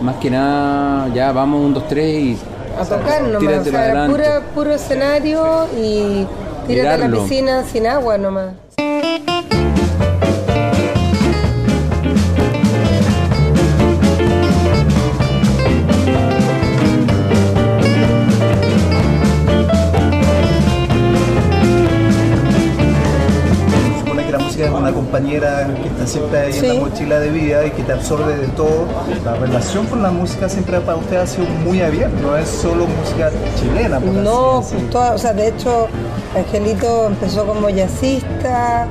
más 0.00 0.16
que 0.16 0.30
nada, 0.30 1.08
ya 1.14 1.32
vamos 1.32 1.64
un, 1.64 1.74
dos, 1.74 1.88
tres 1.88 2.06
y 2.14 2.38
A 2.78 2.84
tocar 2.84 3.22
nomás, 3.22 3.40
Tírate 3.40 3.60
o 3.60 3.64
sea, 3.64 3.72
para 3.72 3.84
era 3.90 4.04
adelante. 4.04 4.22
pura, 4.22 4.40
puro 4.54 4.72
escenario 4.74 5.66
y 5.80 6.26
tírate 6.68 6.88
a 7.04 7.08
la 7.08 7.16
piscina 7.16 7.64
sin 7.64 7.86
agua 7.88 8.16
nomás. 8.18 8.52
Compañera 25.40 25.66
que 25.82 25.88
está 25.88 26.06
siempre 26.06 26.38
ahí 26.40 26.58
en 26.58 26.68
la 26.68 26.74
mochila 26.74 27.20
de 27.20 27.30
vida 27.30 27.66
y 27.66 27.70
que 27.70 27.82
te 27.82 27.92
absorbe 27.92 28.36
de 28.36 28.46
todo. 28.48 28.86
La 29.24 29.34
relación 29.34 29.86
con 29.86 30.02
la 30.02 30.10
música 30.10 30.48
siempre 30.48 30.80
para 30.80 30.98
usted 30.98 31.16
ha 31.16 31.26
sido 31.26 31.46
muy 31.64 31.80
abierta, 31.80 32.14
no 32.20 32.36
es 32.36 32.48
solo 32.48 32.86
música 32.86 33.30
chilena, 33.58 33.98
por 34.00 34.08
No, 34.12 34.58
así 34.58 34.72
decirlo. 34.74 34.90
toda- 34.92 35.14
o 35.14 35.18
sea, 35.18 35.32
de 35.32 35.48
hecho, 35.48 35.88
Angelito 36.36 37.06
empezó 37.06 37.46
como 37.46 37.68
jazzista, 37.70 38.86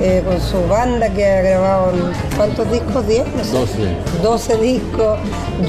eh, 0.00 0.22
con 0.26 0.40
su 0.40 0.66
banda 0.68 1.08
que 1.10 1.24
ha 1.26 1.42
grabado, 1.42 1.92
¿cuántos 2.36 2.70
discos? 2.70 3.06
¿10? 3.06 3.24
No 3.36 3.44
sé. 3.44 3.52
12. 3.52 3.96
12 4.22 4.56
discos. 4.58 5.18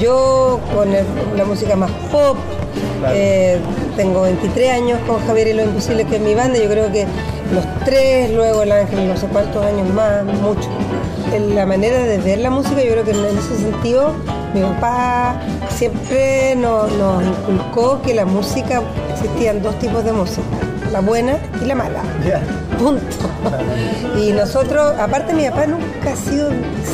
Yo 0.00 0.58
con 0.74 0.92
el- 0.92 1.04
la 1.36 1.44
música 1.44 1.76
más 1.76 1.90
pop. 2.10 2.36
Claro. 3.00 3.14
eh, 3.18 3.58
tengo 3.96 4.22
23 4.22 4.70
años 4.72 4.98
con 5.06 5.24
Javier 5.26 5.48
y 5.48 5.52
lo 5.54 5.62
Imposible, 5.64 6.04
que 6.04 6.16
es 6.16 6.20
mi 6.22 6.34
banda. 6.34 6.58
Yo 6.58 6.68
creo 6.68 6.90
que 6.92 7.06
los 7.52 7.64
tres, 7.84 8.30
luego 8.32 8.62
el 8.62 8.72
Ángel, 8.72 9.08
no 9.08 9.16
sé 9.16 9.26
cuántos 9.26 9.64
años 9.64 9.88
más, 9.94 10.24
mucho. 10.24 10.68
En 11.32 11.54
la 11.54 11.66
manera 11.66 11.98
de 11.98 12.18
ver 12.18 12.38
la 12.38 12.50
música, 12.50 12.82
yo 12.82 12.92
creo 12.92 13.04
que 13.04 13.10
en 13.10 13.38
ese 13.38 13.56
sentido, 13.58 14.12
mi 14.54 14.60
papá 14.62 15.40
siempre 15.68 16.54
nos, 16.56 16.90
nos 16.92 17.22
inculcó 17.22 18.00
que 18.02 18.14
la 18.14 18.24
música, 18.24 18.82
existían 19.12 19.62
dos 19.62 19.78
tipos 19.78 20.04
de 20.04 20.12
música, 20.12 20.42
la 20.92 21.00
buena 21.00 21.38
y 21.62 21.66
la 21.66 21.74
mala. 21.74 22.02
Punto. 22.78 23.04
Y 24.18 24.32
nosotros, 24.32 24.94
aparte 24.98 25.34
mi 25.34 25.48
papá 25.48 25.66
nunca 25.66 26.12
ha 26.12 26.16
sido 26.16 26.50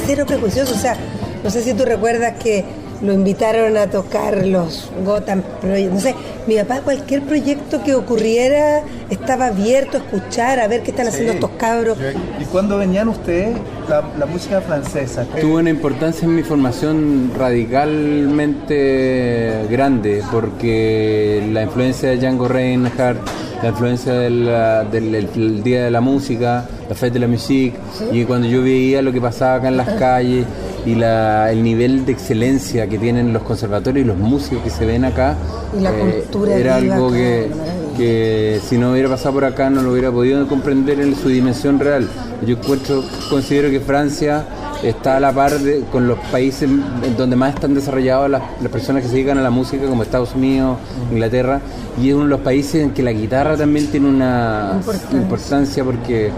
cero 0.07 0.25
prejuicioso, 0.27 0.75
o 0.75 0.79
sea, 0.79 0.97
no 1.43 1.51
sé 1.51 1.63
si 1.63 1.75
tú 1.75 1.85
recuerdas 1.85 2.35
que 2.43 2.65
lo 3.03 3.13
invitaron 3.13 3.77
a 3.77 3.89
tocar 3.89 4.47
los 4.47 4.89
Gotham 5.05 5.43
Project, 5.61 5.93
no 5.93 6.01
sé, 6.01 6.15
mi 6.47 6.55
papá 6.57 6.81
cualquier 6.83 7.23
proyecto 7.23 7.83
que 7.83 7.95
ocurriera 7.95 8.83
estaba 9.11 9.47
abierto 9.49 9.99
a 9.99 10.01
escuchar, 10.01 10.61
a 10.61 10.69
ver 10.69 10.83
qué 10.83 10.91
están 10.93 11.09
haciendo 11.09 11.33
estos 11.33 11.51
cabros. 11.59 11.99
¿Y 12.41 12.45
cuando 12.45 12.79
venían 12.79 13.09
ustedes 13.09 13.57
la, 13.89 14.05
la 14.19 14.27
música 14.27 14.61
francesa? 14.61 15.27
¿qué- 15.35 15.41
Tuvo 15.41 15.57
una 15.59 15.71
importancia 15.71 16.27
en 16.27 16.37
mi 16.37 16.43
formación 16.45 17.33
radicalmente 17.37 19.67
grande 19.71 20.23
porque 20.31 21.43
la 21.53 21.63
influencia 21.63 22.11
de 22.11 22.19
Django 22.19 22.47
Reinhardt, 22.49 23.21
la 23.63 23.69
influencia 23.69 24.13
la- 24.31 24.85
del 24.85 25.63
Día 25.63 25.85
de 25.85 25.91
la 25.91 26.01
Música, 26.01 26.67
la 26.89 26.95
Fête 26.95 27.15
de 27.15 27.21
la 27.21 27.29
Musique, 27.29 27.75
y 28.13 28.25
cuando 28.25 28.49
yo 28.49 28.63
veía 28.63 29.01
lo 29.03 29.13
que 29.13 29.21
pasaba 29.21 29.55
acá 29.57 29.69
en 29.69 29.77
las 29.77 29.89
calles 29.99 30.45
y 30.85 30.95
la- 30.97 31.51
el 31.53 31.63
nivel 31.63 32.05
de 32.05 32.13
excelencia 32.13 32.89
que 32.89 32.99
tienen 32.99 33.33
los 33.33 33.43
conservatorios 33.43 34.05
y 34.05 34.09
los 34.09 34.17
músicos 34.19 34.65
que 34.65 34.71
se 34.71 34.85
ven 34.85 35.05
acá, 35.05 35.33
eh, 35.33 35.77
Y 35.79 35.83
la 35.83 35.93
cultura 35.93 36.55
era 36.57 36.77
algo 36.77 37.07
acá, 37.09 37.17
que, 37.17 37.51
que 37.97 38.61
si 38.69 38.79
no 38.79 38.93
hubiera 38.93 39.09
pasado 39.09 39.35
por 39.35 39.45
acá 39.45 39.71
no 39.71 39.83
lo 39.83 39.93
hubiera 39.93 40.11
podido 40.11 40.47
comprender 40.49 41.01
en 41.01 41.15
su 41.15 41.29
dimensión 41.29 41.79
real. 41.79 42.09
Yo 42.45 42.57
encuentro, 42.57 43.05
considero 43.31 43.71
que 43.71 43.79
Francia 43.81 44.45
está 44.83 45.17
a 45.17 45.21
la 45.21 45.33
par 45.33 45.59
de- 45.59 45.81
con 45.93 46.09
los 46.09 46.19
países 46.31 46.69
donde 47.17 47.37
más 47.37 47.55
están 47.55 47.75
desarrollados 47.75 48.29
las, 48.31 48.43
las 48.61 48.71
personas 48.73 49.03
que 49.03 49.09
se 49.09 49.15
dedican 49.15 49.39
a 49.39 49.43
la 49.43 49.51
música, 49.51 49.87
como 49.87 50.03
Estados 50.03 50.35
Unidos, 50.35 50.79
Inglaterra, 51.11 51.61
y 52.01 52.09
es 52.09 52.15
uno 52.15 52.25
de 52.25 52.31
los 52.31 52.41
países 52.41 52.83
en 52.83 52.91
que 52.91 53.03
la 53.03 53.13
guitarra 53.13 53.57
también 53.57 53.87
tiene 53.89 54.09
una 54.09 54.73
Importancia. 54.77 55.19
importancia 55.19 55.85
porque 55.85 56.31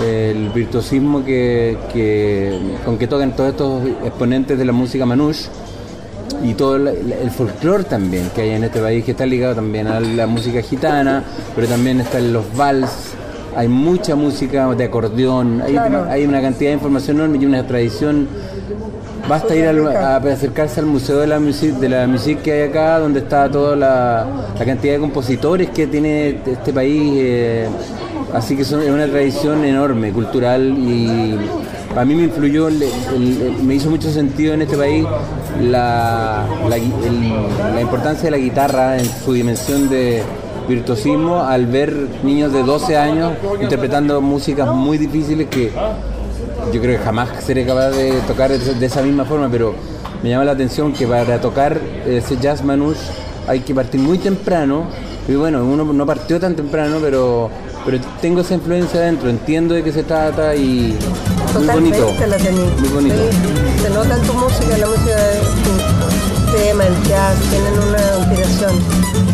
eh, 0.00 0.32
el 0.34 0.48
virtuosismo 0.50 1.24
que, 1.24 1.76
que- 1.92 2.58
con 2.84 2.96
que 2.98 3.06
tocan 3.06 3.36
todos 3.36 3.50
estos 3.50 3.82
exponentes 4.04 4.58
de 4.58 4.64
la 4.64 4.72
música 4.72 5.04
manouche 5.04 5.48
y 6.42 6.54
todo 6.54 6.76
el, 6.76 6.88
el 7.12 7.30
folclore 7.30 7.84
también 7.84 8.30
que 8.34 8.40
hay 8.42 8.50
en 8.50 8.64
este 8.64 8.80
país 8.80 9.04
que 9.04 9.10
está 9.12 9.26
ligado 9.26 9.54
también 9.56 9.86
a 9.86 10.00
la 10.00 10.26
música 10.26 10.60
gitana 10.62 11.22
pero 11.54 11.68
también 11.68 12.00
están 12.00 12.32
los 12.32 12.44
vals 12.56 12.90
hay 13.56 13.68
mucha 13.68 14.14
música 14.16 14.66
de 14.74 14.84
acordeón 14.84 15.62
hay, 15.62 15.72
Claro. 15.72 16.06
hay 16.08 16.24
una 16.24 16.40
cantidad 16.40 16.70
de 16.70 16.74
información 16.74 17.16
enorme 17.18 17.38
y 17.40 17.46
una 17.46 17.66
tradición 17.66 18.26
basta 19.28 19.54
ir 19.54 19.66
al- 19.66 19.86
a, 19.96 20.16
acercarse 20.16 20.80
al 20.80 20.86
museo 20.86 21.18
de 21.18 21.26
la 21.26 21.38
música 21.38 21.78
de 21.78 21.88
la 21.88 22.06
música 22.06 22.42
que 22.42 22.52
hay 22.52 22.68
acá 22.70 22.98
donde 22.98 23.20
está 23.20 23.48
toda 23.50 23.76
la, 23.76 24.26
la 24.58 24.64
cantidad 24.64 24.94
de 24.94 25.00
compositores 25.00 25.70
que 25.70 25.86
tiene 25.86 26.40
este 26.46 26.72
país 26.72 27.12
eh, 27.16 27.68
así 28.34 28.56
que 28.56 28.64
son- 28.64 28.82
es 28.82 28.90
una 28.90 29.06
tradición 29.06 29.64
enorme 29.64 30.10
cultural 30.12 30.62
y 30.78 31.36
a 31.94 32.04
mí 32.06 32.14
me 32.14 32.22
influyó, 32.24 32.68
el- 32.68 32.82
el- 32.82 33.42
el- 33.42 33.62
me 33.62 33.74
hizo 33.74 33.90
mucho 33.90 34.10
sentido 34.10 34.54
en 34.54 34.62
este 34.62 34.76
país 34.78 35.04
la 35.60 36.46
importancia 37.80 38.24
de 38.24 38.30
la 38.30 38.36
guitarra 38.38 38.98
en 38.98 39.04
su 39.04 39.32
dimensión 39.34 39.88
de 39.90 40.22
virtuosismo 40.74 41.42
al 41.42 41.66
ver 41.66 41.94
niños 42.22 42.52
de 42.52 42.62
12 42.62 42.96
años 42.96 43.32
interpretando 43.60 44.20
músicas 44.20 44.68
muy 44.74 44.98
difíciles 44.98 45.48
que 45.48 45.72
yo 46.72 46.80
creo 46.80 46.98
que 46.98 47.04
jamás 47.04 47.28
seré 47.44 47.66
capaz 47.66 47.90
de 47.90 48.12
tocar 48.26 48.50
de, 48.50 48.86
esa 48.86 49.02
misma 49.02 49.24
forma, 49.24 49.48
pero 49.50 49.74
me 50.22 50.30
llama 50.30 50.44
la 50.44 50.52
atención 50.52 50.92
que 50.92 51.06
para 51.06 51.40
tocar 51.40 51.78
ese 52.06 52.36
jazz 52.38 52.62
manouche 52.64 53.00
hay 53.46 53.60
que 53.60 53.74
partir 53.74 54.00
muy 54.00 54.18
temprano. 54.18 54.86
Y 55.28 55.34
bueno, 55.34 55.64
uno 55.64 55.84
no 55.84 56.06
partió 56.06 56.40
tan 56.40 56.56
temprano, 56.56 56.98
pero, 57.00 57.48
pero 57.84 57.98
tengo 58.20 58.40
esa 58.40 58.54
influencia 58.54 59.00
adentro, 59.00 59.30
entiendo 59.30 59.74
de 59.74 59.84
qué 59.84 59.92
se 59.92 60.02
trata 60.02 60.54
y 60.54 60.96
muy 61.54 61.66
Totalmente 61.66 62.00
bonito. 62.00 62.26
la. 62.26 62.38
Muy 62.38 62.88
bonito. 62.88 63.14
Sí, 63.14 63.82
se 63.82 63.90
nota 63.90 64.16
en 64.16 64.22
tu 64.22 64.32
música, 64.34 64.78
la 64.78 64.86
música 64.86 65.16
de 65.16 65.38
tu 65.64 66.56
tema, 66.56 66.86
el 66.86 67.02
jazz, 67.08 67.36
tienen 67.50 67.74
una 67.88 68.18
inspiración. 68.18 69.31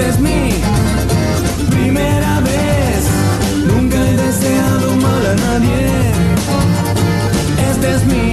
esta 0.00 0.08
es 0.08 0.20
mi 0.20 0.50
primera 1.70 2.40
vez. 2.40 3.08
Nunca 3.66 3.96
he 3.96 4.16
deseado 4.16 4.96
mal 4.96 5.26
a 5.26 5.34
nadie. 5.34 5.88
Esta 7.70 7.88
es 7.96 8.04
mi 8.06 8.32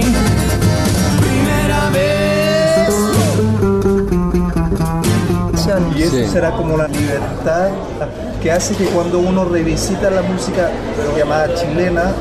primera 1.20 1.90
vez. 1.90 2.94
Y 5.96 6.02
eso 6.02 6.32
será 6.32 6.52
como 6.52 6.76
la 6.76 6.88
libertad 6.88 7.68
que 8.42 8.50
hace 8.50 8.74
que 8.74 8.86
cuando 8.86 9.18
uno 9.18 9.44
revisita 9.44 10.10
la 10.10 10.22
música 10.22 10.70
llamada 11.16 11.54
chilena, 11.54 12.12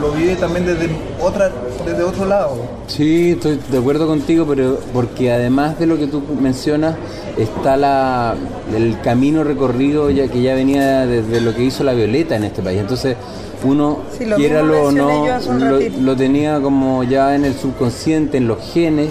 lo 0.00 0.12
vive 0.12 0.36
también 0.36 0.66
desde 0.66 1.11
otra 1.22 1.50
desde 1.86 2.02
otro 2.02 2.26
lado. 2.26 2.56
Sí, 2.86 3.30
estoy 3.32 3.58
de 3.70 3.78
acuerdo 3.78 4.06
contigo, 4.06 4.44
pero 4.48 4.78
porque 4.92 5.32
además 5.32 5.78
de 5.78 5.86
lo 5.86 5.96
que 5.96 6.06
tú 6.06 6.22
mencionas, 6.40 6.96
está 7.38 7.76
la, 7.76 8.34
el 8.76 9.00
camino 9.00 9.44
recorrido 9.44 10.10
ya 10.10 10.28
que 10.28 10.42
ya 10.42 10.54
venía 10.54 11.06
desde 11.06 11.40
lo 11.40 11.54
que 11.54 11.62
hizo 11.64 11.84
la 11.84 11.92
Violeta 11.94 12.36
en 12.36 12.44
este 12.44 12.62
país. 12.62 12.80
Entonces, 12.80 13.16
uno, 13.64 13.98
Sí, 14.18 14.24
lo 14.26 14.36
quiéralo 14.36 14.86
o 14.86 14.92
no, 14.92 15.24
lo, 16.00 16.16
tenía 16.16 16.60
como 16.60 17.04
ya 17.04 17.34
en 17.34 17.44
el 17.44 17.54
subconsciente, 17.54 18.36
en 18.38 18.48
los 18.48 18.58
genes, 18.72 19.08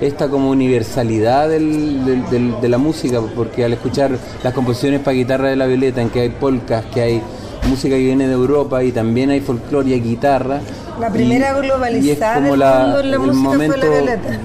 esta 0.00 0.28
como 0.28 0.48
universalidad 0.50 1.48
del- 1.50 2.04
del- 2.06 2.30
del- 2.30 2.60
de 2.60 2.68
la 2.70 2.78
música, 2.78 3.20
porque 3.36 3.64
al 3.66 3.74
escuchar 3.74 4.12
las 4.42 4.54
composiciones 4.54 5.00
para 5.00 5.14
guitarra 5.14 5.48
de 5.50 5.56
la 5.56 5.66
Violeta, 5.66 6.00
en 6.00 6.08
que 6.08 6.20
hay 6.20 6.30
polcas, 6.30 6.86
que 6.86 7.02
hay 7.02 7.22
música 7.68 7.94
que 7.96 8.02
viene 8.02 8.26
de 8.26 8.32
Europa 8.34 8.82
y 8.82 8.92
también 8.92 9.30
hay 9.30 9.40
folclore 9.40 9.90
y 9.90 9.92
hay 9.94 10.00
guitarra. 10.00 10.60
La 10.98 11.10
primera 11.10 11.56
y- 11.58 11.66
globalizada 11.66 12.06
y 12.06 12.10
es 12.10 12.18
como 12.34 12.50
del 12.50 12.58
la- 12.60 12.80
mundo 12.82 13.00
en 13.00 13.10
la 13.10 13.16
el 13.16 13.26
la 13.26 13.32
momento 13.32 13.76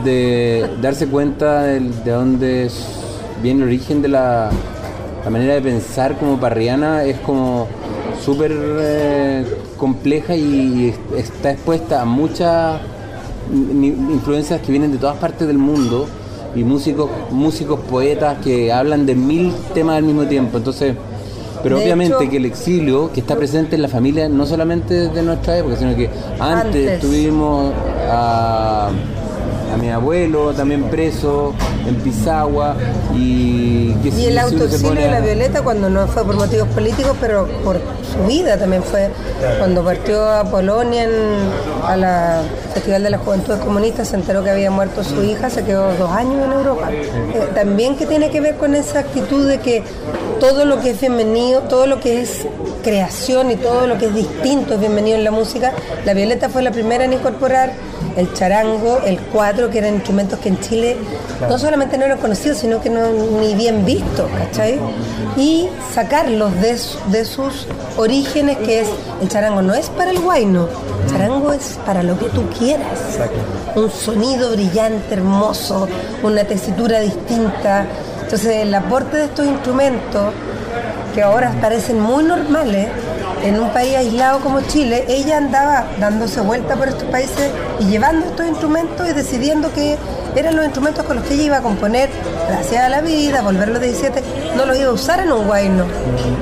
de 0.03 0.69
darse 0.81 1.07
cuenta 1.07 1.63
del- 1.63 2.03
de 2.03 2.11
dónde 2.11 2.69
viene 3.41 3.61
el 3.63 3.67
origen 3.67 4.01
de 4.01 4.07
la, 4.09 4.49
la 5.23 5.29
manera 5.29 5.55
de 5.55 5.61
pensar 5.61 6.17
como 6.17 6.39
parriana 6.39 7.03
es 7.03 7.17
como 7.19 7.67
súper 8.23 8.51
eh, 8.79 9.45
compleja 9.77 10.35
y 10.35 10.93
está 11.17 11.51
expuesta 11.51 12.01
a 12.01 12.05
muchas 12.05 12.79
influencias 13.51 14.61
que 14.61 14.71
vienen 14.71 14.91
de 14.91 14.97
todas 14.97 15.17
partes 15.17 15.47
del 15.47 15.57
mundo 15.57 16.07
y 16.55 16.63
músicos 16.63 17.09
músicos 17.31 17.79
poetas 17.81 18.37
que 18.43 18.71
hablan 18.71 19.05
de 19.05 19.13
mil 19.15 19.51
temas 19.73 19.97
al 19.97 20.03
mismo 20.03 20.23
tiempo 20.23 20.57
entonces 20.57 20.95
pero 21.65 21.77
De 21.77 21.83
obviamente 21.85 22.13
hecho- 22.21 22.29
que 22.29 22.37
el 22.37 22.45
exilio 22.45 23.11
que 23.11 23.21
está 23.21 23.35
presente 23.35 23.75
en 23.75 23.81
la 23.81 23.87
familia 23.87 24.29
no 24.29 24.45
solamente 24.45 25.09
de 25.09 25.21
nuestra 25.23 25.57
época 25.57 25.75
sino 25.77 25.95
que 25.95 26.07
antes, 26.39 26.85
Antes. 26.91 26.99
tuvimos 26.99 27.73
a, 28.07 28.91
a 29.75 29.77
mi 29.77 29.89
abuelo 29.89 30.53
también 30.53 30.83
preso 30.85 31.53
en 31.85 31.95
Pisagua 31.95 32.75
y 33.13 33.91
que 33.95 34.09
Y 34.09 34.25
el 34.27 34.37
autoexilio 34.37 35.01
de 35.01 35.11
la 35.11 35.19
Violeta 35.19 35.61
cuando 35.63 35.89
no 35.89 36.07
fue 36.07 36.23
por 36.25 36.35
motivos 36.35 36.67
políticos, 36.69 37.15
pero 37.19 37.45
por 37.63 37.77
su 38.11 38.25
vida 38.25 38.57
también 38.57 38.81
fue 38.83 39.09
cuando 39.59 39.83
partió 39.83 40.23
a 40.29 40.45
Polonia 40.45 41.03
en- 41.03 41.49
a 41.85 41.97
la 41.97 42.41
Festival 42.73 43.03
de 43.03 43.09
las 43.09 43.21
Juventudes 43.21 43.59
Comunistas, 43.59 44.07
se 44.09 44.15
enteró 44.15 44.43
que 44.43 44.49
había 44.51 44.71
muerto 44.71 45.03
su 45.03 45.21
hija, 45.23 45.49
se 45.49 45.63
quedó 45.63 45.93
dos 45.95 46.11
años 46.11 46.45
en 46.45 46.51
Europa. 46.53 46.89
Eh, 46.91 47.49
también 47.53 47.95
que 47.97 48.05
tiene 48.05 48.29
que 48.31 48.39
ver 48.41 48.55
con 48.55 48.75
esa 48.75 48.99
actitud 48.99 49.47
de 49.47 49.59
que 49.59 49.83
todo 50.39 50.63
lo 50.65 50.79
que 50.79 50.91
es 50.91 51.01
bienvenido, 51.01 51.61
todo 51.61 51.85
lo 51.87 51.99
que 51.99 52.21
es 52.21 52.47
creación 52.83 53.51
y 53.51 53.55
todo 53.55 53.87
lo 53.87 53.97
que 53.97 54.05
es 54.07 54.13
distinto 54.15 54.75
es 54.75 54.79
bienvenido 54.79 55.17
en 55.17 55.23
la 55.23 55.31
música. 55.31 55.73
La 56.05 56.13
Violeta 56.13 56.49
fue 56.49 56.61
la 56.61 56.71
primera 56.71 57.03
en 57.05 57.13
incorporar 57.13 57.71
el 58.15 58.33
charango, 58.33 58.99
el 59.05 59.19
cuatro, 59.19 59.69
que 59.69 59.79
eran 59.79 59.95
instrumentos 59.95 60.39
que 60.39 60.49
en 60.49 60.59
Chile 60.59 60.97
no 61.49 61.57
solamente 61.57 61.97
no 61.97 62.05
eran 62.05 62.17
conocidos, 62.17 62.59
sino 62.59 62.81
que 62.81 62.89
no 62.89 63.01
ni 63.39 63.53
bien 63.55 63.85
vistos, 63.85 64.29
¿cachai? 64.37 64.79
Y 65.37 65.67
sacarlos 65.93 66.53
de, 66.61 66.77
de 67.11 67.25
sus 67.25 67.67
orígenes, 67.97 68.57
que 68.57 68.81
es, 68.81 68.87
el 69.21 69.27
charango 69.27 69.61
no 69.61 69.73
es 69.73 69.89
para 69.89 70.11
el 70.11 70.19
guayno, 70.19 70.67
el 71.03 71.11
charango 71.11 71.51
es 71.51 71.77
para 71.85 72.03
lo 72.03 72.17
que 72.17 72.27
tú 72.29 72.43
quieras. 72.57 72.99
Un 73.75 73.91
sonido 73.91 74.51
brillante, 74.51 75.13
hermoso, 75.13 75.87
una 76.23 76.43
tesitura 76.45 76.99
distinta. 76.99 77.85
Entonces 78.23 78.55
el 78.57 78.73
aporte 78.73 79.17
de 79.17 79.25
estos 79.25 79.45
instrumentos 79.45 80.33
que 81.13 81.21
ahora 81.21 81.53
parecen 81.61 81.99
muy 81.99 82.23
normales, 82.23 82.89
en 83.45 83.59
un 83.59 83.69
país 83.69 83.95
aislado 83.95 84.39
como 84.39 84.61
Chile, 84.61 85.05
ella 85.07 85.37
andaba 85.37 85.85
dándose 85.99 86.41
vuelta 86.41 86.75
por 86.75 86.87
estos 86.87 87.03
países 87.05 87.51
y 87.79 87.85
llevando 87.85 88.25
estos 88.25 88.47
instrumentos 88.47 89.07
y 89.07 89.13
decidiendo 89.13 89.71
que 89.71 89.97
eran 90.35 90.55
los 90.55 90.65
instrumentos 90.65 91.05
con 91.05 91.17
los 91.17 91.25
que 91.25 91.35
ella 91.35 91.43
iba 91.43 91.57
a 91.57 91.61
componer, 91.61 92.09
gracias 92.49 92.83
a 92.83 92.89
la 92.89 93.01
vida, 93.01 93.43
volver 93.43 93.69
a 93.69 93.71
los 93.73 93.81
17, 93.81 94.23
no 94.57 94.65
los 94.65 94.77
iba 94.77 94.89
a 94.89 94.93
usar 94.93 95.19
en 95.19 95.31
un 95.31 95.45
guayno, 95.45 95.85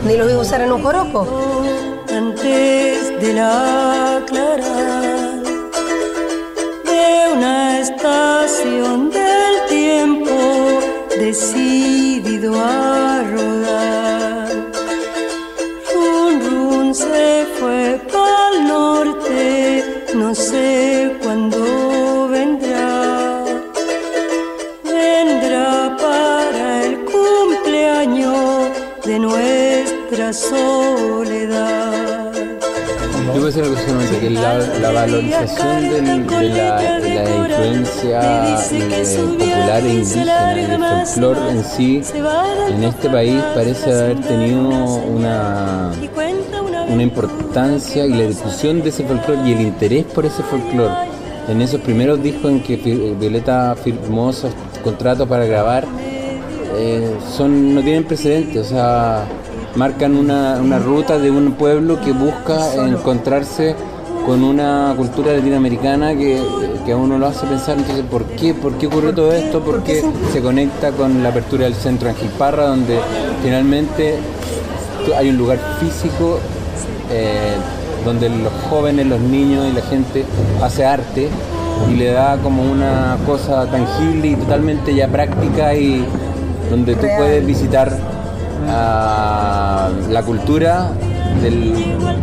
ni 0.06 0.16
los 0.16 0.30
iba 0.30 0.40
a 0.40 0.42
usar 0.42 0.62
en 0.62 0.72
un 0.72 0.82
joropo. 0.82 1.28
antes 2.10 3.20
de 3.20 3.34
la 3.34 4.22
clara 4.26 5.42
de 6.86 7.34
una 7.34 7.80
estación 7.80 9.10
del 9.10 9.68
tiempo 9.68 10.32
decidido 11.20 11.73
la, 34.30 34.92
valorización 34.92 35.90
de, 35.90 36.02
la, 36.50 37.00
de 37.00 37.16
la 37.16 37.36
influencia 37.36 38.58
eh, 38.72 39.16
popular 39.28 39.84
e 39.84 39.94
indígena 39.94 40.54
del 40.54 41.06
folclore 41.06 41.52
en 41.52 41.64
sí, 41.64 42.02
en 42.70 42.84
este 42.84 43.10
país 43.10 43.42
parece 43.56 43.92
haber 43.92 44.22
tenido 44.22 44.70
una, 44.70 45.92
una 46.88 47.04
importancia 47.04 48.06
y 48.06 48.14
la 48.14 48.26
difusión 48.26 48.82
de 48.82 48.90
ese 48.90 49.04
folclore 49.04 49.48
y 49.48 49.54
el 49.54 49.62
interés 49.62 50.06
por 50.06 50.26
ese 50.26 50.44
folclore. 50.44 50.94
En 51.48 51.62
esos 51.62 51.82
primeros 51.82 52.22
discos 52.24 52.52
en 52.52 52.64
que 52.64 52.78
Violeta 53.20 53.76
firmó 53.76 54.30
esos 54.30 54.54
contratos 54.84 55.28
para 55.28 55.46
grabar, 55.46 55.86
eh, 56.76 57.16
son 57.36 57.76
no 57.76 57.82
tienen 57.82 58.06
precedentes, 58.06 58.68
o 58.68 58.70
sea, 58.70 59.26
marcan 59.76 60.16
una, 60.16 60.60
una 60.62 60.80
ruta 60.80 61.18
de 61.20 61.30
un 61.32 61.54
pueblo 61.54 62.00
que 62.02 62.12
busca 62.12 62.74
encontrarse 62.76 63.76
con 64.26 64.44
una 64.44 64.94
cultura 64.96 65.34
latinoamericana 65.34 66.16
que, 66.16 66.42
que 66.86 66.92
a 66.92 66.98
uno 66.98 67.18
lo 67.18 67.28
hace 67.28 67.46
pensar, 67.46 67.78
entonces, 67.78 68.06
¿por 68.10 68.24
qué? 68.26 68.54
¿Por 68.54 68.74
qué 68.74 68.88
ocurrió 68.88 69.14
todo 69.14 69.34
esto? 69.34 69.62
Porque 69.62 70.04
se 70.32 70.42
conecta 70.42 70.92
con 70.92 71.22
la 71.22 71.30
apertura 71.30 71.66
del 71.66 71.76
centro 71.76 72.10
Ángel 72.10 72.30
Parra, 72.38 72.68
donde 72.68 73.00
finalmente 73.42 74.18
hay 75.18 75.30
un 75.30 75.38
lugar 75.38 75.60
físico 75.80 76.40
eh, 77.12 77.56
donde 78.06 78.30
los 78.30 78.54
jóvenes, 78.70 79.08
los 79.08 79.20
niños 79.20 79.68
y 79.70 79.74
la 79.74 79.82
gente 79.82 80.26
hace 80.62 80.86
arte 80.86 81.30
y 81.90 81.96
le 81.96 82.12
da 82.12 82.38
como 82.38 82.64
una 82.64 83.18
cosa 83.26 83.66
tangible 83.70 84.28
y 84.28 84.36
totalmente 84.36 84.96
ya 84.96 85.08
práctica 85.08 85.74
y 85.76 86.06
donde 86.70 86.96
tú 86.96 87.08
puedes 87.18 87.46
visitar 87.46 87.98
la 88.66 90.24
cultura 90.26 90.92
del- 91.42 91.74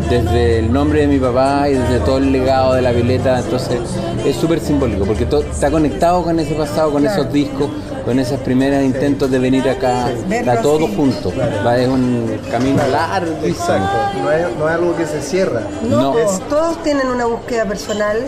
desde 0.08 0.58
el 0.60 0.72
nombre 0.72 1.02
de 1.02 1.06
mi 1.06 1.18
papá 1.18 1.68
y 1.68 1.74
desde 1.74 2.00
todo 2.00 2.18
el 2.18 2.32
legado 2.32 2.74
de 2.74 2.82
la 2.82 2.90
Violeta, 2.92 3.38
entonces 3.38 3.78
es 4.24 4.36
súper 4.36 4.60
simbólico 4.60 5.04
porque 5.04 5.26
to- 5.26 5.40
está 5.42 5.70
conectado 5.70 6.22
con 6.22 6.38
ese 6.40 6.54
pasado, 6.54 6.90
con 6.92 7.02
Claro. 7.02 7.20
esos 7.22 7.32
discos, 7.32 7.68
con 8.04 8.18
esos 8.18 8.40
primeros 8.40 8.82
intentos 8.82 9.30
de 9.30 9.38
venir 9.38 9.68
acá, 9.68 10.10
está 10.30 10.60
todo 10.62 10.86
así. 10.86 10.94
junto, 10.96 11.32
va, 11.64 11.78
es 11.78 11.88
un 11.88 12.38
camino 12.50 12.82
larguísimo. 12.90 13.46
Exacto. 13.46 14.18
No 14.22 14.32
es, 14.32 14.46
no 14.58 14.68
es 14.68 14.74
algo 14.74 14.96
que 14.96 15.06
se 15.06 15.20
cierra. 15.22 15.62
No, 15.82 16.00
No. 16.00 16.12
todos- 16.12 16.48
todos 16.48 16.82
tienen 16.82 17.08
una 17.08 17.26
búsqueda 17.26 17.64
personal 17.66 18.18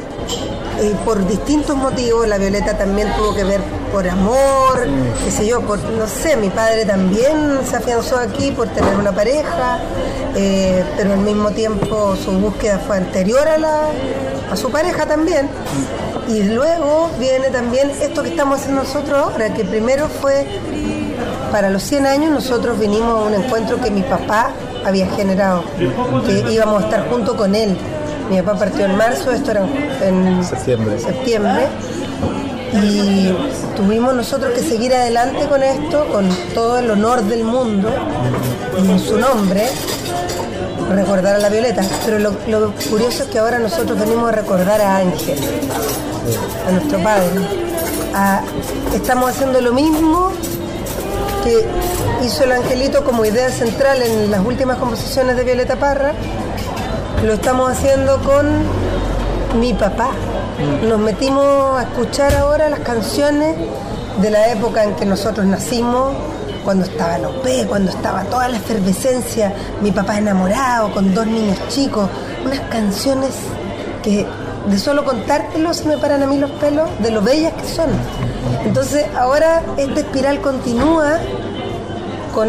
y 0.82 0.88
por 1.04 1.26
distintos 1.26 1.76
motivos. 1.76 2.26
La 2.28 2.38
Violeta 2.38 2.76
también 2.76 3.08
tuvo 3.16 3.35
que 3.35 3.44
ver 3.44 3.61
por 3.92 4.08
amor, 4.08 4.87
qué 5.24 5.30
sé 5.30 5.46
yo, 5.46 5.61
por, 5.61 5.78
no 5.78 6.06
sé, 6.06 6.37
mi 6.37 6.48
padre 6.48 6.85
también 6.87 7.58
se 7.68 7.76
afianzó 7.76 8.16
aquí 8.18 8.50
por 8.50 8.68
tener 8.68 8.94
una 8.96 9.12
pareja, 9.12 9.78
eh, 10.35 10.82
pero 10.96 11.12
al 11.12 11.18
mismo 11.18 11.50
tiempo 11.50 12.16
su 12.16 12.32
búsqueda 12.32 12.78
fue 12.87 12.96
anterior 12.96 13.46
a, 13.46 13.58
la, 13.58 13.80
a 14.50 14.56
su 14.56 14.70
pareja 14.70 15.04
también. 15.06 15.48
Y 16.28 16.42
luego 16.44 17.11
viene 17.18 17.50
también 17.50 17.90
esto 17.90 18.22
que 18.22 18.30
estamos 18.30 18.61
haciendo 18.61 18.82
nosotros 18.82 19.18
ahora, 19.18 19.52
que 19.52 19.64
primero 19.64 20.08
fue 20.08 20.46
para 21.50 21.68
los 21.68 21.82
100 21.82 22.06
años 22.06 22.32
nosotros 22.32 22.78
vinimos 22.78 23.11
a 23.11 23.28
un 23.28 23.35
encuentro 23.35 23.80
que 23.80 23.90
mi 23.90 24.02
papá 24.02 24.52
había 24.85 25.06
generado, 25.11 25.64
que 26.26 26.52
íbamos 26.52 26.82
a 26.82 26.87
estar 26.87 27.08
junto 27.11 27.37
con 27.37 27.54
él. 27.54 27.76
Mi 28.30 28.40
papá 28.40 28.61
partió 28.61 28.87
en 28.87 28.96
marzo, 28.96 29.32
esto 29.32 29.50
era 29.50 29.66
en 30.00 30.42
Septiembre. 30.44 30.98
septiembre, 30.98 31.66
y 32.72 33.35
tuvimos 33.76 34.14
nosotros 34.14 34.52
que 34.52 34.61
seguir 34.61 34.94
adelante 34.94 35.46
con 35.46 35.62
esto, 35.62 36.06
con 36.11 36.28
todo 36.54 36.78
el 36.78 36.90
honor 36.90 37.22
del 37.22 37.44
mundo, 37.44 37.90
en 38.78 38.98
su 38.98 39.18
nombre, 39.18 39.68
recordar 40.92 41.37
a 41.37 41.38
la 41.38 41.48
Violeta. 41.48 41.83
Pero 42.05 42.18
lo, 42.18 42.72
curioso 42.90 43.24
es 43.24 43.28
que 43.28 43.38
ahora 43.38 43.59
nosotros 43.59 43.98
venimos 43.98 44.28
a 44.28 44.33
recordar 44.33 44.81
a 44.81 44.96
Ángel, 44.96 45.38
a 46.66 46.70
nuestro 46.70 47.02
padre. 47.02 47.31
Estamos 48.94 49.31
haciendo 49.31 49.61
lo 49.61 49.72
mismo 49.72 50.33
que 51.44 51.66
hizo 52.24 52.44
el 52.44 52.52
angelito 52.52 53.05
como 53.05 53.24
idea 53.24 53.50
central 53.50 54.00
en 54.02 54.31
las 54.31 54.44
últimas 54.44 54.78
composiciones 54.78 55.37
de 55.37 55.44
Violeta 55.44 55.76
Parra, 55.76 56.12
lo 57.24 57.33
estamos 57.35 57.70
haciendo 57.70 58.18
con 58.22 58.46
mi 59.61 59.74
papá. 59.74 60.11
Nos 60.88 60.98
metimos 60.98 61.76
a 61.76 61.83
escuchar 61.83 62.35
ahora 62.35 62.68
las 62.68 62.81
canciones 62.81 63.57
de 64.20 64.31
la 64.31 64.52
época 64.52 64.85
en 64.85 64.94
que 64.94 65.07
nosotros 65.07 65.46
nacimos, 65.46 66.14
cuando 66.64 66.85
estaba 66.85 67.16
el 67.16 67.25
OP, 67.25 67.66
cuando 67.68 67.90
estaba 67.90 68.25
toda 68.25 68.48
la 68.48 68.57
efervescencia, 68.57 69.53
mi 69.81 69.90
papá 69.90 70.18
enamorado, 70.18 70.92
con 70.92 71.14
dos 71.14 71.27
niños 71.27 71.59
chicos, 71.68 72.09
unas 72.44 72.61
canciones 72.70 73.31
que 74.03 74.27
de 74.66 74.79
solo 74.79 75.05
contártelo 75.05 75.75
se 75.75 75.87
me 75.87 75.98
paran 75.98 76.22
a 76.22 76.27
mí 76.27 76.38
los 76.38 76.51
pelos 76.53 76.88
de 77.01 77.11
lo 77.11 77.22
bellas 77.22 77.53
que 77.55 77.66
son. 77.66 77.90
Entonces 78.64 79.07
ahora 79.16 79.62
esta 79.77 80.01
espiral 80.01 80.40
continúa 80.40 81.18
con, 82.33 82.48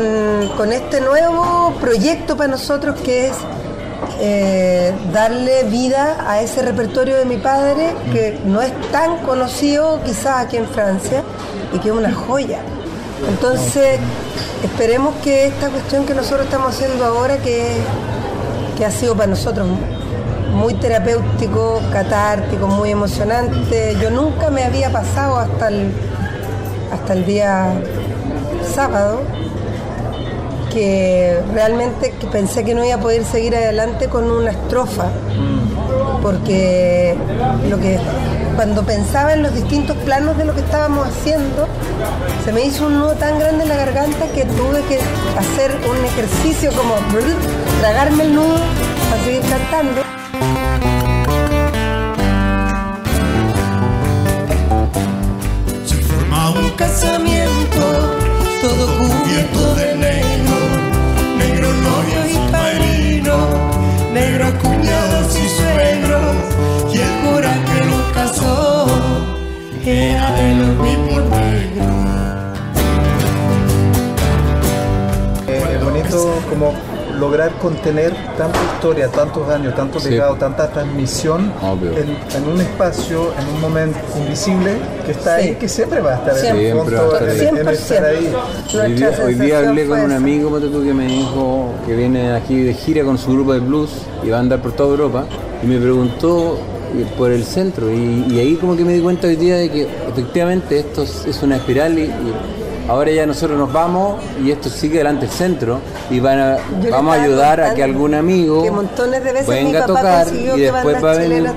con 0.57 0.71
este 0.71 1.01
nuevo 1.01 1.73
proyecto 1.81 2.37
para 2.37 2.49
nosotros 2.49 2.99
que 3.01 3.27
es 3.27 3.33
eh, 4.19 4.93
darle 5.11 5.63
vida 5.63 6.23
a 6.27 6.41
ese 6.41 6.61
repertorio 6.61 7.17
de 7.17 7.25
mi 7.25 7.37
padre 7.37 7.95
que 8.11 8.39
no 8.45 8.61
es 8.61 8.71
tan 8.91 9.17
conocido 9.19 10.01
quizás 10.03 10.45
aquí 10.45 10.57
en 10.57 10.67
Francia 10.67 11.23
y 11.73 11.79
que 11.79 11.89
es 11.89 11.95
una 11.95 12.13
joya. 12.13 12.59
Entonces 13.29 13.99
esperemos 14.63 15.15
que 15.23 15.47
esta 15.47 15.69
cuestión 15.69 16.05
que 16.05 16.13
nosotros 16.13 16.45
estamos 16.45 16.75
haciendo 16.75 17.05
ahora 17.05 17.37
que, 17.37 17.77
que 18.77 18.85
ha 18.85 18.91
sido 18.91 19.15
para 19.15 19.27
nosotros 19.27 19.67
muy 20.53 20.75
terapéutico, 20.75 21.81
catártico, 21.91 22.67
muy 22.67 22.91
emocionante. 22.91 23.95
Yo 24.01 24.11
nunca 24.11 24.49
me 24.49 24.63
había 24.63 24.91
pasado 24.91 25.37
hasta 25.37 25.67
el, 25.69 25.91
hasta 26.91 27.13
el 27.13 27.25
día 27.25 27.73
sábado 28.73 29.21
que 30.71 31.39
realmente 31.53 32.13
pensé 32.31 32.63
que 32.63 32.73
no 32.73 32.83
iba 32.83 32.95
a 32.95 32.99
poder 32.99 33.23
seguir 33.25 33.55
adelante 33.55 34.09
con 34.09 34.29
una 34.31 34.51
estrofa, 34.51 35.05
porque 36.21 37.15
lo 37.69 37.77
que 37.79 37.99
cuando 38.55 38.83
pensaba 38.83 39.33
en 39.33 39.43
los 39.43 39.53
distintos 39.53 39.95
planos 39.97 40.37
de 40.37 40.45
lo 40.45 40.53
que 40.53 40.61
estábamos 40.61 41.07
haciendo, 41.07 41.67
se 42.45 42.51
me 42.51 42.65
hizo 42.65 42.87
un 42.87 42.99
nudo 42.99 43.13
tan 43.13 43.39
grande 43.39 43.63
en 43.63 43.69
la 43.69 43.75
garganta 43.75 44.27
que 44.33 44.45
tuve 44.45 44.81
que 44.87 44.99
hacer 45.37 45.71
un 45.89 46.05
ejercicio 46.05 46.71
como 46.73 46.95
tragarme 47.81 48.23
el 48.25 48.35
nudo 48.35 48.59
para 49.09 49.23
seguir 49.23 49.41
cantando. 49.41 50.01
Se 55.85 55.95
forma 55.95 56.51
un 56.51 56.69
casamiento, 56.71 58.17
todo 58.61 58.97
cubierto 58.97 59.75
de 59.75 59.95
negro, 59.95 60.55
negro 61.37 61.73
novio 61.73 62.19
y 62.29 62.51
padrino, 62.51 63.37
negro 64.13 64.59
cuñados 64.59 64.82
los 68.43 68.85
casó 68.85 68.87
era 69.85 70.31
de 70.35 70.55
los 70.55 70.75
mismos 70.77 71.23
negros. 71.29 71.87
Eh, 75.47 75.63
es 75.75 75.83
bonito 75.83 76.35
como 76.49 76.73
lograr 77.19 77.51
contener 77.59 78.11
tanta 78.37 78.57
historia, 78.75 79.07
tantos 79.09 79.47
años, 79.49 79.75
tanto 79.75 79.99
Sí. 79.99 80.09
legado, 80.09 80.35
tanta 80.35 80.67
transmisión 80.71 81.51
en, 81.61 82.17
en 82.43 82.49
un 82.51 82.59
espacio, 82.59 83.31
en 83.39 83.47
un 83.55 83.61
momento 83.61 83.99
invisible 84.17 84.77
que 85.05 85.11
está 85.11 85.37
Sí. 85.37 85.49
ahí, 85.49 85.55
que 85.55 85.69
siempre 85.69 86.01
va 86.01 86.11
a 86.13 86.15
estar 86.15 86.35
Siempre. 86.35 86.69
en 86.69 86.77
el 86.77 86.83
Siempre 86.83 86.95
va 86.95 87.01
a 87.01 87.05
fondo, 87.05 87.27
estar 87.27 87.29
ahí. 87.29 87.47
en, 87.47 87.57
en 87.57 87.67
estar 87.73 88.05
ahí. 88.05 88.33
Hoy 88.83 88.93
día, 88.93 89.11
hoy 89.25 89.33
día 89.35 89.59
hablé 89.59 89.85
con 89.87 89.99
un 89.99 90.11
amigo 90.11 90.59
que 90.59 90.93
me 90.93 91.05
dijo 91.07 91.71
que 91.85 91.95
viene 91.95 92.31
aquí 92.31 92.61
de 92.63 92.73
gira 92.73 93.03
con 93.03 93.17
su 93.17 93.31
grupo 93.33 93.53
de 93.53 93.59
blues 93.59 93.91
y 94.23 94.29
va 94.29 94.37
a 94.37 94.39
andar 94.39 94.59
por 94.61 94.71
toda 94.71 94.89
Europa 94.91 95.25
y 95.61 95.67
me 95.67 95.77
preguntó 95.77 96.57
por 97.17 97.31
el 97.31 97.43
centro. 97.43 97.91
Y, 97.91 98.25
y 98.29 98.39
ahí 98.39 98.55
como 98.55 98.75
que 98.75 98.83
me 98.85 98.93
di 98.93 99.01
cuenta 99.01 99.27
hoy 99.27 99.35
día 99.35 99.57
de 99.57 99.69
que 99.69 99.87
efectivamente 100.09 100.79
esto 100.79 101.03
es 101.03 101.25
es 101.25 101.41
una 101.43 101.57
espiral 101.57 101.97
y, 101.97 102.03
y 102.03 102.33
ahora 102.87 103.11
ya 103.11 103.25
nosotros 103.25 103.57
nos 103.57 103.71
vamos 103.71 104.21
y 104.43 104.51
esto 104.51 104.69
sigue 104.69 104.99
delante 104.99 105.25
el 105.25 105.31
centro 105.31 105.79
y 106.09 106.19
van 106.19 106.39
a, 106.39 106.57
vamos 106.91 107.17
a 107.17 107.21
ayudar 107.21 107.61
a 107.61 107.73
que 107.73 107.83
algún 107.83 108.13
amigo 108.13 108.63
que 108.63 108.71
montones 108.71 109.23
de 109.23 109.33
veces 109.33 109.47
mi 109.47 109.55
venga 109.55 109.83
a 109.83 109.85
tocar 109.85 110.27
y 110.33 110.59
después 110.59 111.03
va 111.03 111.11
a 111.11 111.15
venir 111.15 111.47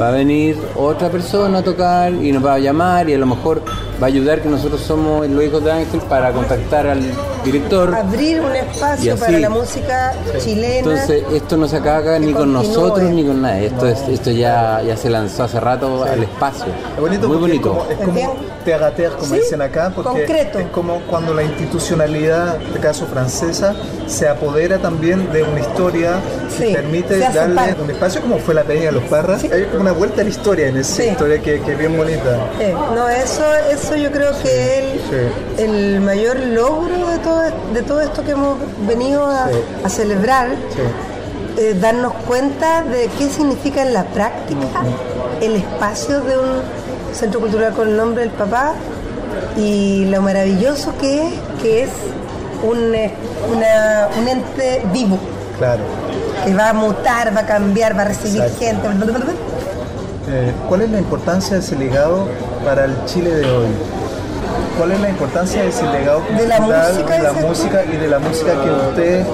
va 0.00 0.08
a 0.08 0.12
venir 0.12 0.58
otra 0.76 1.08
persona 1.08 1.58
a 1.58 1.62
tocar 1.62 2.12
y 2.12 2.32
nos 2.32 2.44
va 2.44 2.54
a 2.54 2.58
llamar 2.58 3.08
y 3.08 3.14
a 3.14 3.18
lo 3.18 3.26
mejor 3.26 3.62
va 4.00 4.06
a 4.06 4.08
ayudar 4.08 4.40
que 4.40 4.48
nosotros 4.48 4.80
somos 4.80 5.28
los 5.28 5.44
hijos 5.44 5.62
de 5.62 5.72
Ángel 5.72 6.00
para 6.02 6.32
contactar 6.32 6.86
al 6.86 7.02
director. 7.44 7.94
Abrir 7.94 8.40
un 8.40 8.54
espacio 8.54 9.14
así. 9.14 9.20
para 9.20 9.38
la 9.38 9.50
música 9.50 10.14
chilena. 10.38 10.78
entonces 10.78 11.24
esto 11.32 11.56
no 11.56 11.68
se 11.68 11.76
acaba 11.76 12.18
ni 12.18 12.32
con 12.32 12.52
nosotros 12.52 13.10
ni 13.10 13.24
con 13.24 13.42
nadie. 13.42 13.66
Esto 13.66 13.86
es 13.86 14.00
esto 14.08 14.30
ya 14.30 14.82
ya 14.82 14.96
se 14.96 15.10
lanzó 15.10 15.44
hace 15.44 15.60
rato 15.60 16.04
al 16.04 16.22
espacio. 16.22 16.66
Es 16.94 17.00
bonito 17.00 17.28
muy 17.28 17.36
bonito 17.36 17.86
Es 17.90 17.96
como, 17.98 18.18
es 18.18 18.26
como 18.26 18.50
à 18.86 18.90
terre, 18.90 19.16
como 19.16 19.34
Sí, 19.34 19.40
dicen 19.40 19.62
acá, 19.62 19.92
porque 19.94 20.10
concreto. 20.10 20.59
Es 20.62 20.68
como 20.68 21.00
cuando 21.02 21.34
la 21.34 21.42
institucionalidad, 21.42 22.56
en 22.56 22.62
este 22.68 22.80
caso 22.80 23.06
francesa, 23.06 23.74
se 24.06 24.28
apodera 24.28 24.78
también 24.78 25.30
de 25.32 25.42
una 25.42 25.60
historia 25.60 26.20
Sí, 26.56 26.64
que 26.66 26.74
permite 26.74 27.18
darle 27.18 27.76
un 27.82 27.90
espacio 27.90 28.20
como 28.20 28.38
fue 28.38 28.54
la 28.54 28.64
Peña 28.64 28.86
de 28.86 28.92
los 28.92 29.04
Parras. 29.04 29.42
Hay 29.44 29.68
una 29.78 29.92
vuelta 29.92 30.20
a 30.20 30.24
la 30.24 30.30
historia 30.30 30.68
en 30.68 30.76
esa 30.76 30.94
Sí. 31.02 31.08
historia 31.08 31.40
que, 31.40 31.60
que 31.60 31.72
es 31.72 31.78
bien 31.78 31.96
bonita. 31.96 32.38
Eh, 32.60 32.74
no, 32.94 33.08
eso, 33.08 33.42
eso 33.70 33.96
yo 33.96 34.10
creo 34.10 34.30
que 34.42 34.94
es 34.96 35.58
el, 35.58 35.70
el 35.94 36.00
mayor 36.00 36.38
logro 36.38 37.08
de 37.08 37.18
todo, 37.18 37.42
de 37.72 37.82
todo 37.82 38.00
esto 38.00 38.24
que 38.24 38.32
hemos 38.32 38.56
venido 38.86 39.26
a, 39.26 39.48
celebrar, 39.88 40.48
eh, 41.56 41.74
darnos 41.80 42.12
cuenta 42.26 42.82
de 42.82 43.08
qué 43.18 43.28
significa 43.28 43.82
en 43.82 43.92
la 43.92 44.04
práctica 44.04 44.82
el 45.40 45.56
espacio 45.56 46.20
de 46.20 46.38
un 46.38 46.62
centro 47.14 47.40
cultural 47.40 47.72
con 47.74 47.88
el 47.88 47.96
nombre 47.96 48.22
del 48.22 48.30
papá 48.32 48.74
y 49.56 50.04
lo 50.06 50.22
maravilloso 50.22 50.92
que 50.98 51.28
es, 51.28 51.34
que 51.62 51.82
es 51.84 51.90
un, 52.62 52.94
eh, 52.94 53.12
una- 53.54 54.08
un 54.20 54.28
ente 54.28 54.82
vivo, 54.92 55.18
Claro. 55.58 55.82
que 56.44 56.54
va 56.54 56.70
a 56.70 56.72
mutar, 56.72 57.34
va 57.36 57.40
a 57.40 57.46
cambiar, 57.46 57.96
va 57.96 58.02
a 58.02 58.06
recibir 58.06 58.42
Exacto. 58.42 58.64
gente. 58.64 58.88
bla, 58.88 58.96
bla, 59.04 59.06
bla, 59.16 59.24
bla. 59.24 59.34
Eh, 60.32 60.52
¿Cuál 60.68 60.82
es 60.82 60.90
la 60.90 60.98
importancia 60.98 61.54
de 61.56 61.60
ese 61.62 61.76
legado 61.76 62.26
para 62.64 62.84
el 62.84 63.04
Chile 63.06 63.30
de 63.34 63.44
hoy? 63.50 63.66
¿Cuál 64.78 64.92
es 64.92 65.00
la 65.00 65.08
importancia 65.10 65.62
de 65.62 65.68
ese 65.68 65.82
legado 65.86 66.22
De 66.38 66.46
la 66.46 66.56
cultural, 66.58 66.92
música, 66.92 67.14
de 67.16 67.22
la 67.22 67.32
música 67.32 67.84
y 67.84 67.96
de 67.96 68.08
la 68.08 68.18
música 68.18 68.52
que 68.62 68.70
ustedes 68.70 69.26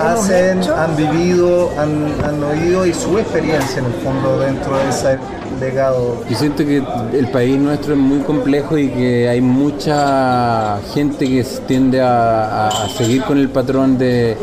hacen, 0.00 0.60
han 0.72 0.96
vivido, 0.96 1.70
han, 1.78 2.14
han 2.24 2.42
oído 2.44 2.86
y 2.86 2.94
su 2.94 3.18
experiencia 3.18 3.80
en 3.80 3.86
el 3.86 3.94
fondo 4.04 4.38
dentro 4.38 4.76
de 4.78 4.88
ese 4.88 5.18
legado? 5.62 6.22
Yo 6.28 6.36
siento 6.36 6.64
que 6.64 6.82
el 7.18 7.28
país 7.28 7.58
nuestro 7.58 7.94
es 7.94 7.98
muy 8.00 8.18
complejo 8.20 8.76
y 8.76 8.88
que 8.90 9.28
hay 9.28 9.40
mucha 9.40 10.78
gente 10.94 11.26
que 11.26 11.44
tiende 11.66 12.00
a, 12.02 12.70
seguir 12.96 13.22
con 13.22 13.38
el 13.38 13.48
patrón 13.48 13.96
de, 13.98 14.36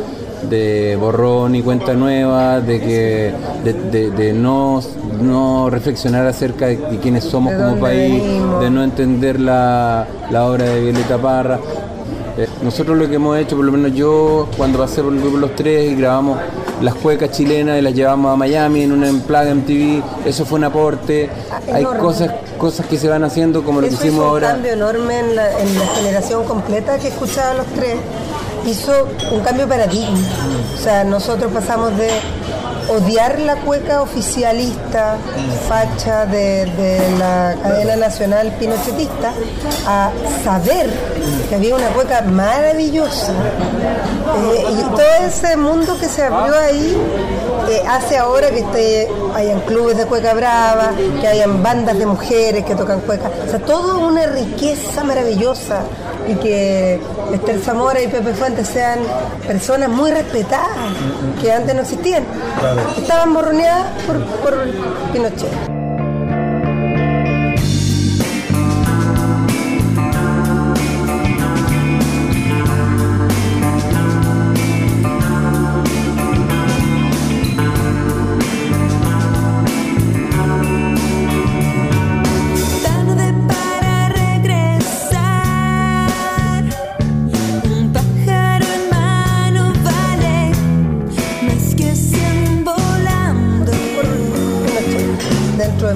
de 0.49 0.97
borrón 0.99 1.55
y 1.55 1.62
cuenta 1.62 1.93
nueva, 1.93 2.60
de 2.62 2.79
que 2.79 3.34
de, 3.63 3.73
de- 3.73 4.10
de 4.12 4.34
no, 4.34 4.82
no 5.21 5.69
reflexionar 5.69 6.25
acerca 6.25 6.67
de, 6.67 6.77
quiénes 7.01 7.23
somos 7.25 7.53
como 7.53 7.75
país, 7.79 8.21
venimos. 8.23 8.62
de 8.62 8.69
no 8.69 8.84
entender 8.84 9.39
la, 9.39 10.08
la 10.32 10.45
obra 10.45 10.65
de 10.65 10.82
Violeta 10.82 11.17
Parra. 11.17 11.60
Eh, 12.38 12.47
Nosotros 12.63 12.97
lo 12.97 13.10
que 13.10 13.15
hemos 13.15 13.38
hecho, 13.38 13.58
por 13.58 13.65
lo 13.65 13.71
menos 13.73 13.93
yo, 13.93 14.47
cuando 14.55 14.79
pasé 14.79 15.03
por 15.03 15.12
el 15.13 15.19
grupo 15.19 15.38
Los 15.38 15.55
Tres 15.55 15.91
y 15.91 15.95
grabamos 15.95 16.39
las 16.82 16.96
cuecas 16.96 17.32
chilenas 17.32 17.78
y 17.80 17.82
las 17.82 17.94
llevamos 17.94 18.34
a 18.34 18.36
Miami 18.36 18.84
en 18.84 18.92
una 18.92 19.12
plaga 19.26 19.54
MTV, 19.54 20.02
eso 20.26 20.46
fue 20.46 20.58
un 20.60 20.65
aporte. 20.65 21.30
Ah, 21.52 21.60
Hay 21.74 21.84
cosas 21.84 22.32
cosas 22.58 22.86
que 22.88 22.98
se 22.98 23.08
van 23.08 23.24
haciendo 23.24 23.63
como 23.63 23.80
lo 23.82 23.88
que 23.88 23.94
hicimos 23.94 24.13
hizo 24.15 24.24
un 24.24 24.30
ahora. 24.30 24.48
cambio 24.52 24.74
enorme 24.74 25.20
en 25.20 25.36
la, 25.36 25.60
en 25.60 25.78
la 25.80 25.86
generación 25.88 26.44
completa 26.44 26.98
que 27.00 27.08
escuchaba 27.08 27.52
a 27.52 27.54
los 27.56 27.65
tres. 27.68 27.96
Hizo 28.65 28.92
un 29.32 29.39
cambio 29.42 29.65
de 29.65 29.70
paradigma. 29.70 30.20
O 30.78 30.82
sea, 30.84 31.04
nosotros 31.06 31.52
pasamos 31.54 31.96
de 31.98 32.10
odiar 32.89 33.39
la 33.39 33.56
cueca 33.58 34.02
oficialista, 34.02 35.17
facha 35.67 36.25
de, 36.25 36.65
de 36.65 37.17
la 37.17 37.56
cadena 37.62 37.95
nacional 37.95 38.56
pinochetista, 38.60 39.34
a 39.88 40.12
saber 40.43 40.89
que 41.47 41.56
había 41.56 41.75
una 41.75 41.89
cueca 41.89 42.21
maravillosa. 42.21 43.32
Eh, 43.32 44.65
y 44.71 44.82
todo 44.89 45.28
ese 45.28 45.58
mundo 45.58 45.97
que 45.99 46.08
se 46.08 46.23
abrió 46.23 46.58
ahí 46.58 46.97
eh, 47.69 47.84
hace 47.88 48.17
ahora 48.17 48.49
que 48.49 48.60
esté, 48.60 49.08
hayan 49.36 49.60
clubes 49.62 49.97
de 49.97 50.06
cueca 50.06 50.34
brava, 50.34 50.91
que 51.21 51.28
hayan 51.28 51.62
bandas 51.62 51.97
de 51.97 52.06
mujeres 52.06 52.65
que 52.65 52.75
tocan 52.75 53.02
cueca. 53.02 53.30
O 53.45 53.49
sea, 53.49 53.60
todo 53.60 53.99
una 53.99 54.25
riqueza 54.25 55.04
maravillosa 55.04 55.82
y 56.30 56.36
que 56.36 57.00
Esther 57.34 57.60
Zamora 57.60 58.02
y 58.02 58.08
Pepe 58.08 58.34
Fuentes 58.34 58.68
sean 58.68 59.00
personas 59.48 59.89
muy 59.89 60.12
respetadas 60.12 60.70
que 61.42 61.52
antes 61.52 61.76
no 61.76 61.82
existían. 61.82 62.24
Estaban 62.98 63.34
borroneadas 63.34 63.88
por, 64.06 64.24
por 64.42 64.65
Pinochet. 65.12 65.79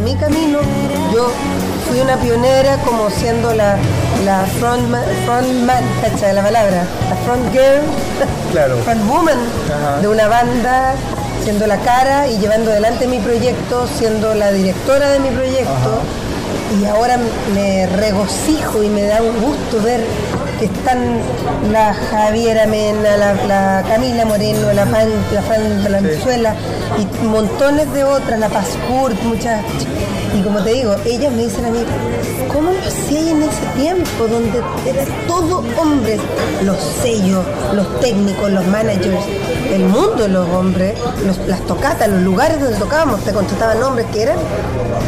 Mi 0.04 0.16
camino, 0.16 0.60
yo 1.14 1.32
fui 1.88 2.00
una 2.02 2.18
pionera 2.18 2.78
como 2.86 3.10
siendo 3.10 3.54
la, 3.54 3.78
la 4.26 4.46
frontman, 4.60 5.04
frontman, 5.26 5.84
cacha 6.02 6.34
la 6.34 6.44
palabra, 6.44 6.84
la 7.10 7.16
front 7.26 7.52
girl, 7.52 7.82
Claro. 8.52 8.78
front 8.84 9.08
woman 9.10 9.38
Ajá. 9.70 10.02
de 10.02 10.08
una 10.08 10.28
banda, 10.28 10.94
siendo 11.44 11.68
la 11.68 11.78
cara 11.78 12.28
y 12.28 12.38
llevando 12.40 12.72
adelante 12.72 13.08
mi 13.08 13.20
proyecto, 13.20 13.88
siendo 13.88 14.34
la 14.34 14.52
directora 14.52 15.10
de 15.10 15.20
mi 15.20 15.30
proyecto. 15.30 16.02
Y 16.82 16.86
ahora 16.86 17.20
me 17.54 17.86
regocijo 17.86 18.82
y 18.82 18.90
me 18.90 19.04
da 19.04 19.22
un 19.22 19.40
gusto 19.42 19.80
ver 19.84 20.04
que 20.68 20.80
están 20.80 21.20
la 21.72 21.94
Javiera 21.94 22.66
Mena, 22.68 23.18
la, 23.18 23.34
la 23.48 23.84
Camila 23.88 24.24
Moreno, 24.26 24.72
la, 24.74 24.86
Pan, 24.86 25.10
la 25.34 25.42
Fran 25.42 25.84
Valenzuela 25.84 26.56
y 26.98 27.26
montones 27.26 27.92
de 27.94 28.04
otras, 28.06 28.40
la 28.40 28.48
Paz 28.50 28.68
Kurt, 28.88 29.22
muchas. 29.24 29.62
Y 30.34 30.42
como 30.42 30.64
te 30.64 30.72
digo, 30.72 30.96
ellas 31.06 31.34
me 31.34 31.44
dicen 31.44 31.66
a 31.66 31.70
mí, 31.70 31.84
¿cómo 32.52 32.72
lo 32.72 32.80
hacías 32.80 33.28
en 33.28 33.44
ese 33.44 33.66
tiempo 33.76 34.26
donde 34.28 34.60
era 34.90 35.04
todo 35.28 35.64
hombres? 35.80 36.20
Los 36.64 36.78
sellos, 37.02 37.46
los 37.74 38.00
técnicos, 38.00 38.50
los 38.50 38.66
managers, 38.68 39.22
el 39.72 39.84
mundo 39.84 40.16
de 40.24 40.30
los 40.30 40.48
hombres, 40.50 40.94
los- 41.26 41.40
las 41.48 41.60
tocatas, 41.68 42.08
los 42.08 42.22
lugares 42.22 42.60
donde 42.62 42.78
tocábamos, 42.78 43.22
te 43.26 43.34
contrataban 43.34 43.84
hombres 43.84 44.08
que 44.14 44.24
eran, 44.24 44.38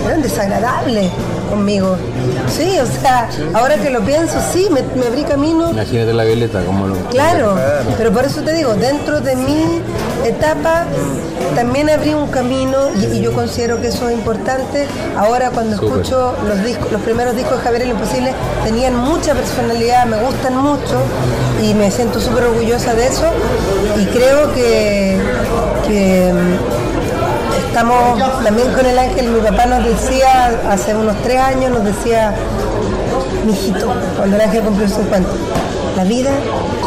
eran 0.06 0.22
desagradables 0.22 1.12
conmigo. 1.46 1.96
Sí, 2.48 2.78
o 2.80 2.86
sea, 2.86 3.30
ahora 3.54 3.78
que 3.78 3.90
lo 3.90 4.02
pienso, 4.02 4.36
sí, 4.52 4.68
me, 4.72 4.82
me 5.00 5.08
abrí 5.08 5.24
camino. 5.24 5.72
Imagínate 5.72 6.14
la 6.14 6.24
Violeta, 6.24 6.64
como 6.64 6.88
lo. 6.88 6.96
Claro, 7.10 7.56
pero 7.98 8.12
por 8.12 8.26
eso 8.26 8.42
te 8.42 8.54
digo, 8.54 8.74
dentro 8.74 9.22
de 9.22 9.36
mi 9.36 9.82
etapa 10.26 10.86
también 11.56 11.90
abrí 11.90 12.14
un 12.14 12.28
camino 12.28 12.78
y, 13.00 13.18
y 13.18 13.22
yo 13.22 13.34
considero 13.34 13.80
que 13.82 13.88
eso 13.88 14.10
es 14.10 14.16
importante. 14.16 14.88
Ahora 15.18 15.52
cuando 15.52 15.76
escucho 15.76 16.34
los 16.48 16.64
discos, 16.64 16.92
los 16.92 17.02
primeros 17.02 17.36
discos 17.36 17.58
de 17.58 17.64
Javier 17.64 17.82
el 17.84 17.90
Imposible 17.92 18.34
tenían 18.64 18.96
mucha 18.96 19.34
personalidad, 19.34 20.06
me 20.06 20.18
gustan 20.18 20.58
mucho 20.58 21.00
y 21.62 21.74
me 21.74 21.90
siento 21.92 22.20
súper 22.20 22.46
orgullosa 22.46 22.94
de 22.94 23.08
eso 23.08 23.26
y 24.00 24.06
creo 24.08 24.52
que, 24.54 25.18
que 25.88 26.34
estamos 27.76 28.18
también 28.42 28.72
con 28.72 28.86
el 28.86 28.98
ángel, 28.98 29.28
mi 29.28 29.42
papá 29.42 29.66
nos 29.66 29.84
decía 29.84 30.48
hace 30.72 30.96
unos 30.96 31.14
tres 31.24 31.42
años, 31.42 31.72
nos 31.72 31.84
decía 31.84 32.34
Mijito, 33.46 33.94
cuando 34.16 34.38
el 34.38 34.42
ángel 34.44 34.62
cumplió 34.64 34.88
50, 34.88 35.30
la 35.98 36.04
vida 36.06 36.32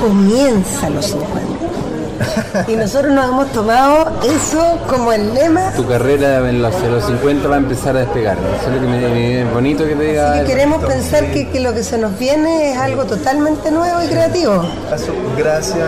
comienza 0.00 0.86
a 0.86 0.90
los 0.90 1.04
50. 1.04 2.72
Y 2.72 2.76
nosotros 2.76 3.12
nos 3.12 3.28
hemos 3.28 3.52
tomado 3.52 4.18
eso 4.24 4.78
como 4.88 5.12
el 5.12 5.34
lema. 5.34 5.72
Tu 5.72 5.86
carrera 5.86 6.48
en 6.48 6.62
los, 6.62 6.74
en 6.76 6.90
los 6.90 7.04
50 7.04 7.48
va 7.48 7.56
a 7.56 7.58
empezar 7.58 7.94
a 7.94 8.00
despegar. 8.00 8.38
Eso 8.58 8.70
es 8.70 8.74
lo 8.74 8.80
que 8.80 8.86
me, 8.86 9.44
bonito 9.52 9.86
que 9.86 9.94
te 9.94 10.04
diga. 10.04 10.36
Y 10.36 10.38
eso. 10.38 10.48
queremos 10.48 10.84
pensar 10.86 11.26
que, 11.26 11.50
que 11.50 11.60
lo 11.60 11.74
que 11.74 11.84
se 11.84 11.98
nos 11.98 12.18
viene 12.18 12.72
es 12.72 12.78
algo 12.78 13.04
totalmente 13.04 13.70
nuevo 13.70 14.02
y 14.02 14.06
creativo. 14.06 14.64
Gracias 15.36 15.86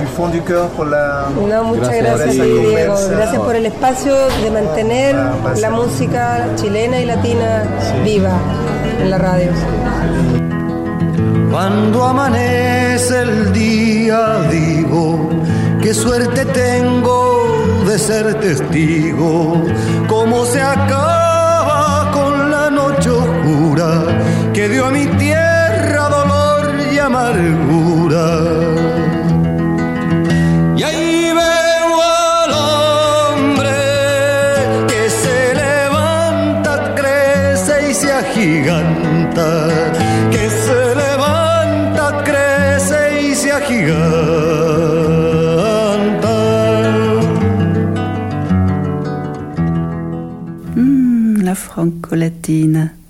du 0.00 0.06
fond 0.06 0.28
du 0.28 0.40
cœur 0.42 0.68
por 0.70 0.86
la... 0.86 1.28
No, 1.34 1.64
muchas 1.64 1.88
Gracias 1.88 2.18
gracias, 2.18 2.38
a 2.38 2.42
ti. 2.42 2.50
Diego. 2.50 2.94
Gracias 3.10 3.42
por 3.42 3.56
el 3.56 3.66
espacio 3.66 4.14
de 4.42 4.50
mantener 4.50 5.16
la 5.56 5.70
música 5.70 6.46
chilena 6.56 7.00
y 7.00 7.06
latina 7.06 7.64
viva 8.04 8.38
en 9.00 9.10
la 9.10 9.18
radio. 9.18 9.50
Cuando 11.50 12.04
amanece 12.04 13.22
el 13.22 13.52
día 13.52 14.42
digo, 14.50 15.30
qué 15.82 15.94
suerte 15.94 16.44
tengo 16.44 17.64
de 17.86 17.98
ser 17.98 18.34
testigo, 18.34 19.62
cómo 20.08 20.44
se 20.44 20.60
acaba 20.60 22.10
con 22.12 22.50
la 22.50 22.70
noche 22.70 23.10
oscura 23.10 24.04
que 24.52 24.68
dio 24.68 24.86
a 24.86 24.90
mi 24.90 25.06
tierra 25.06 26.08
dolor 26.08 26.74
y 26.92 26.98
amargura. 26.98 28.77
Mm, 51.78 51.80
la 51.80 51.84
franco-latina. 51.84 53.07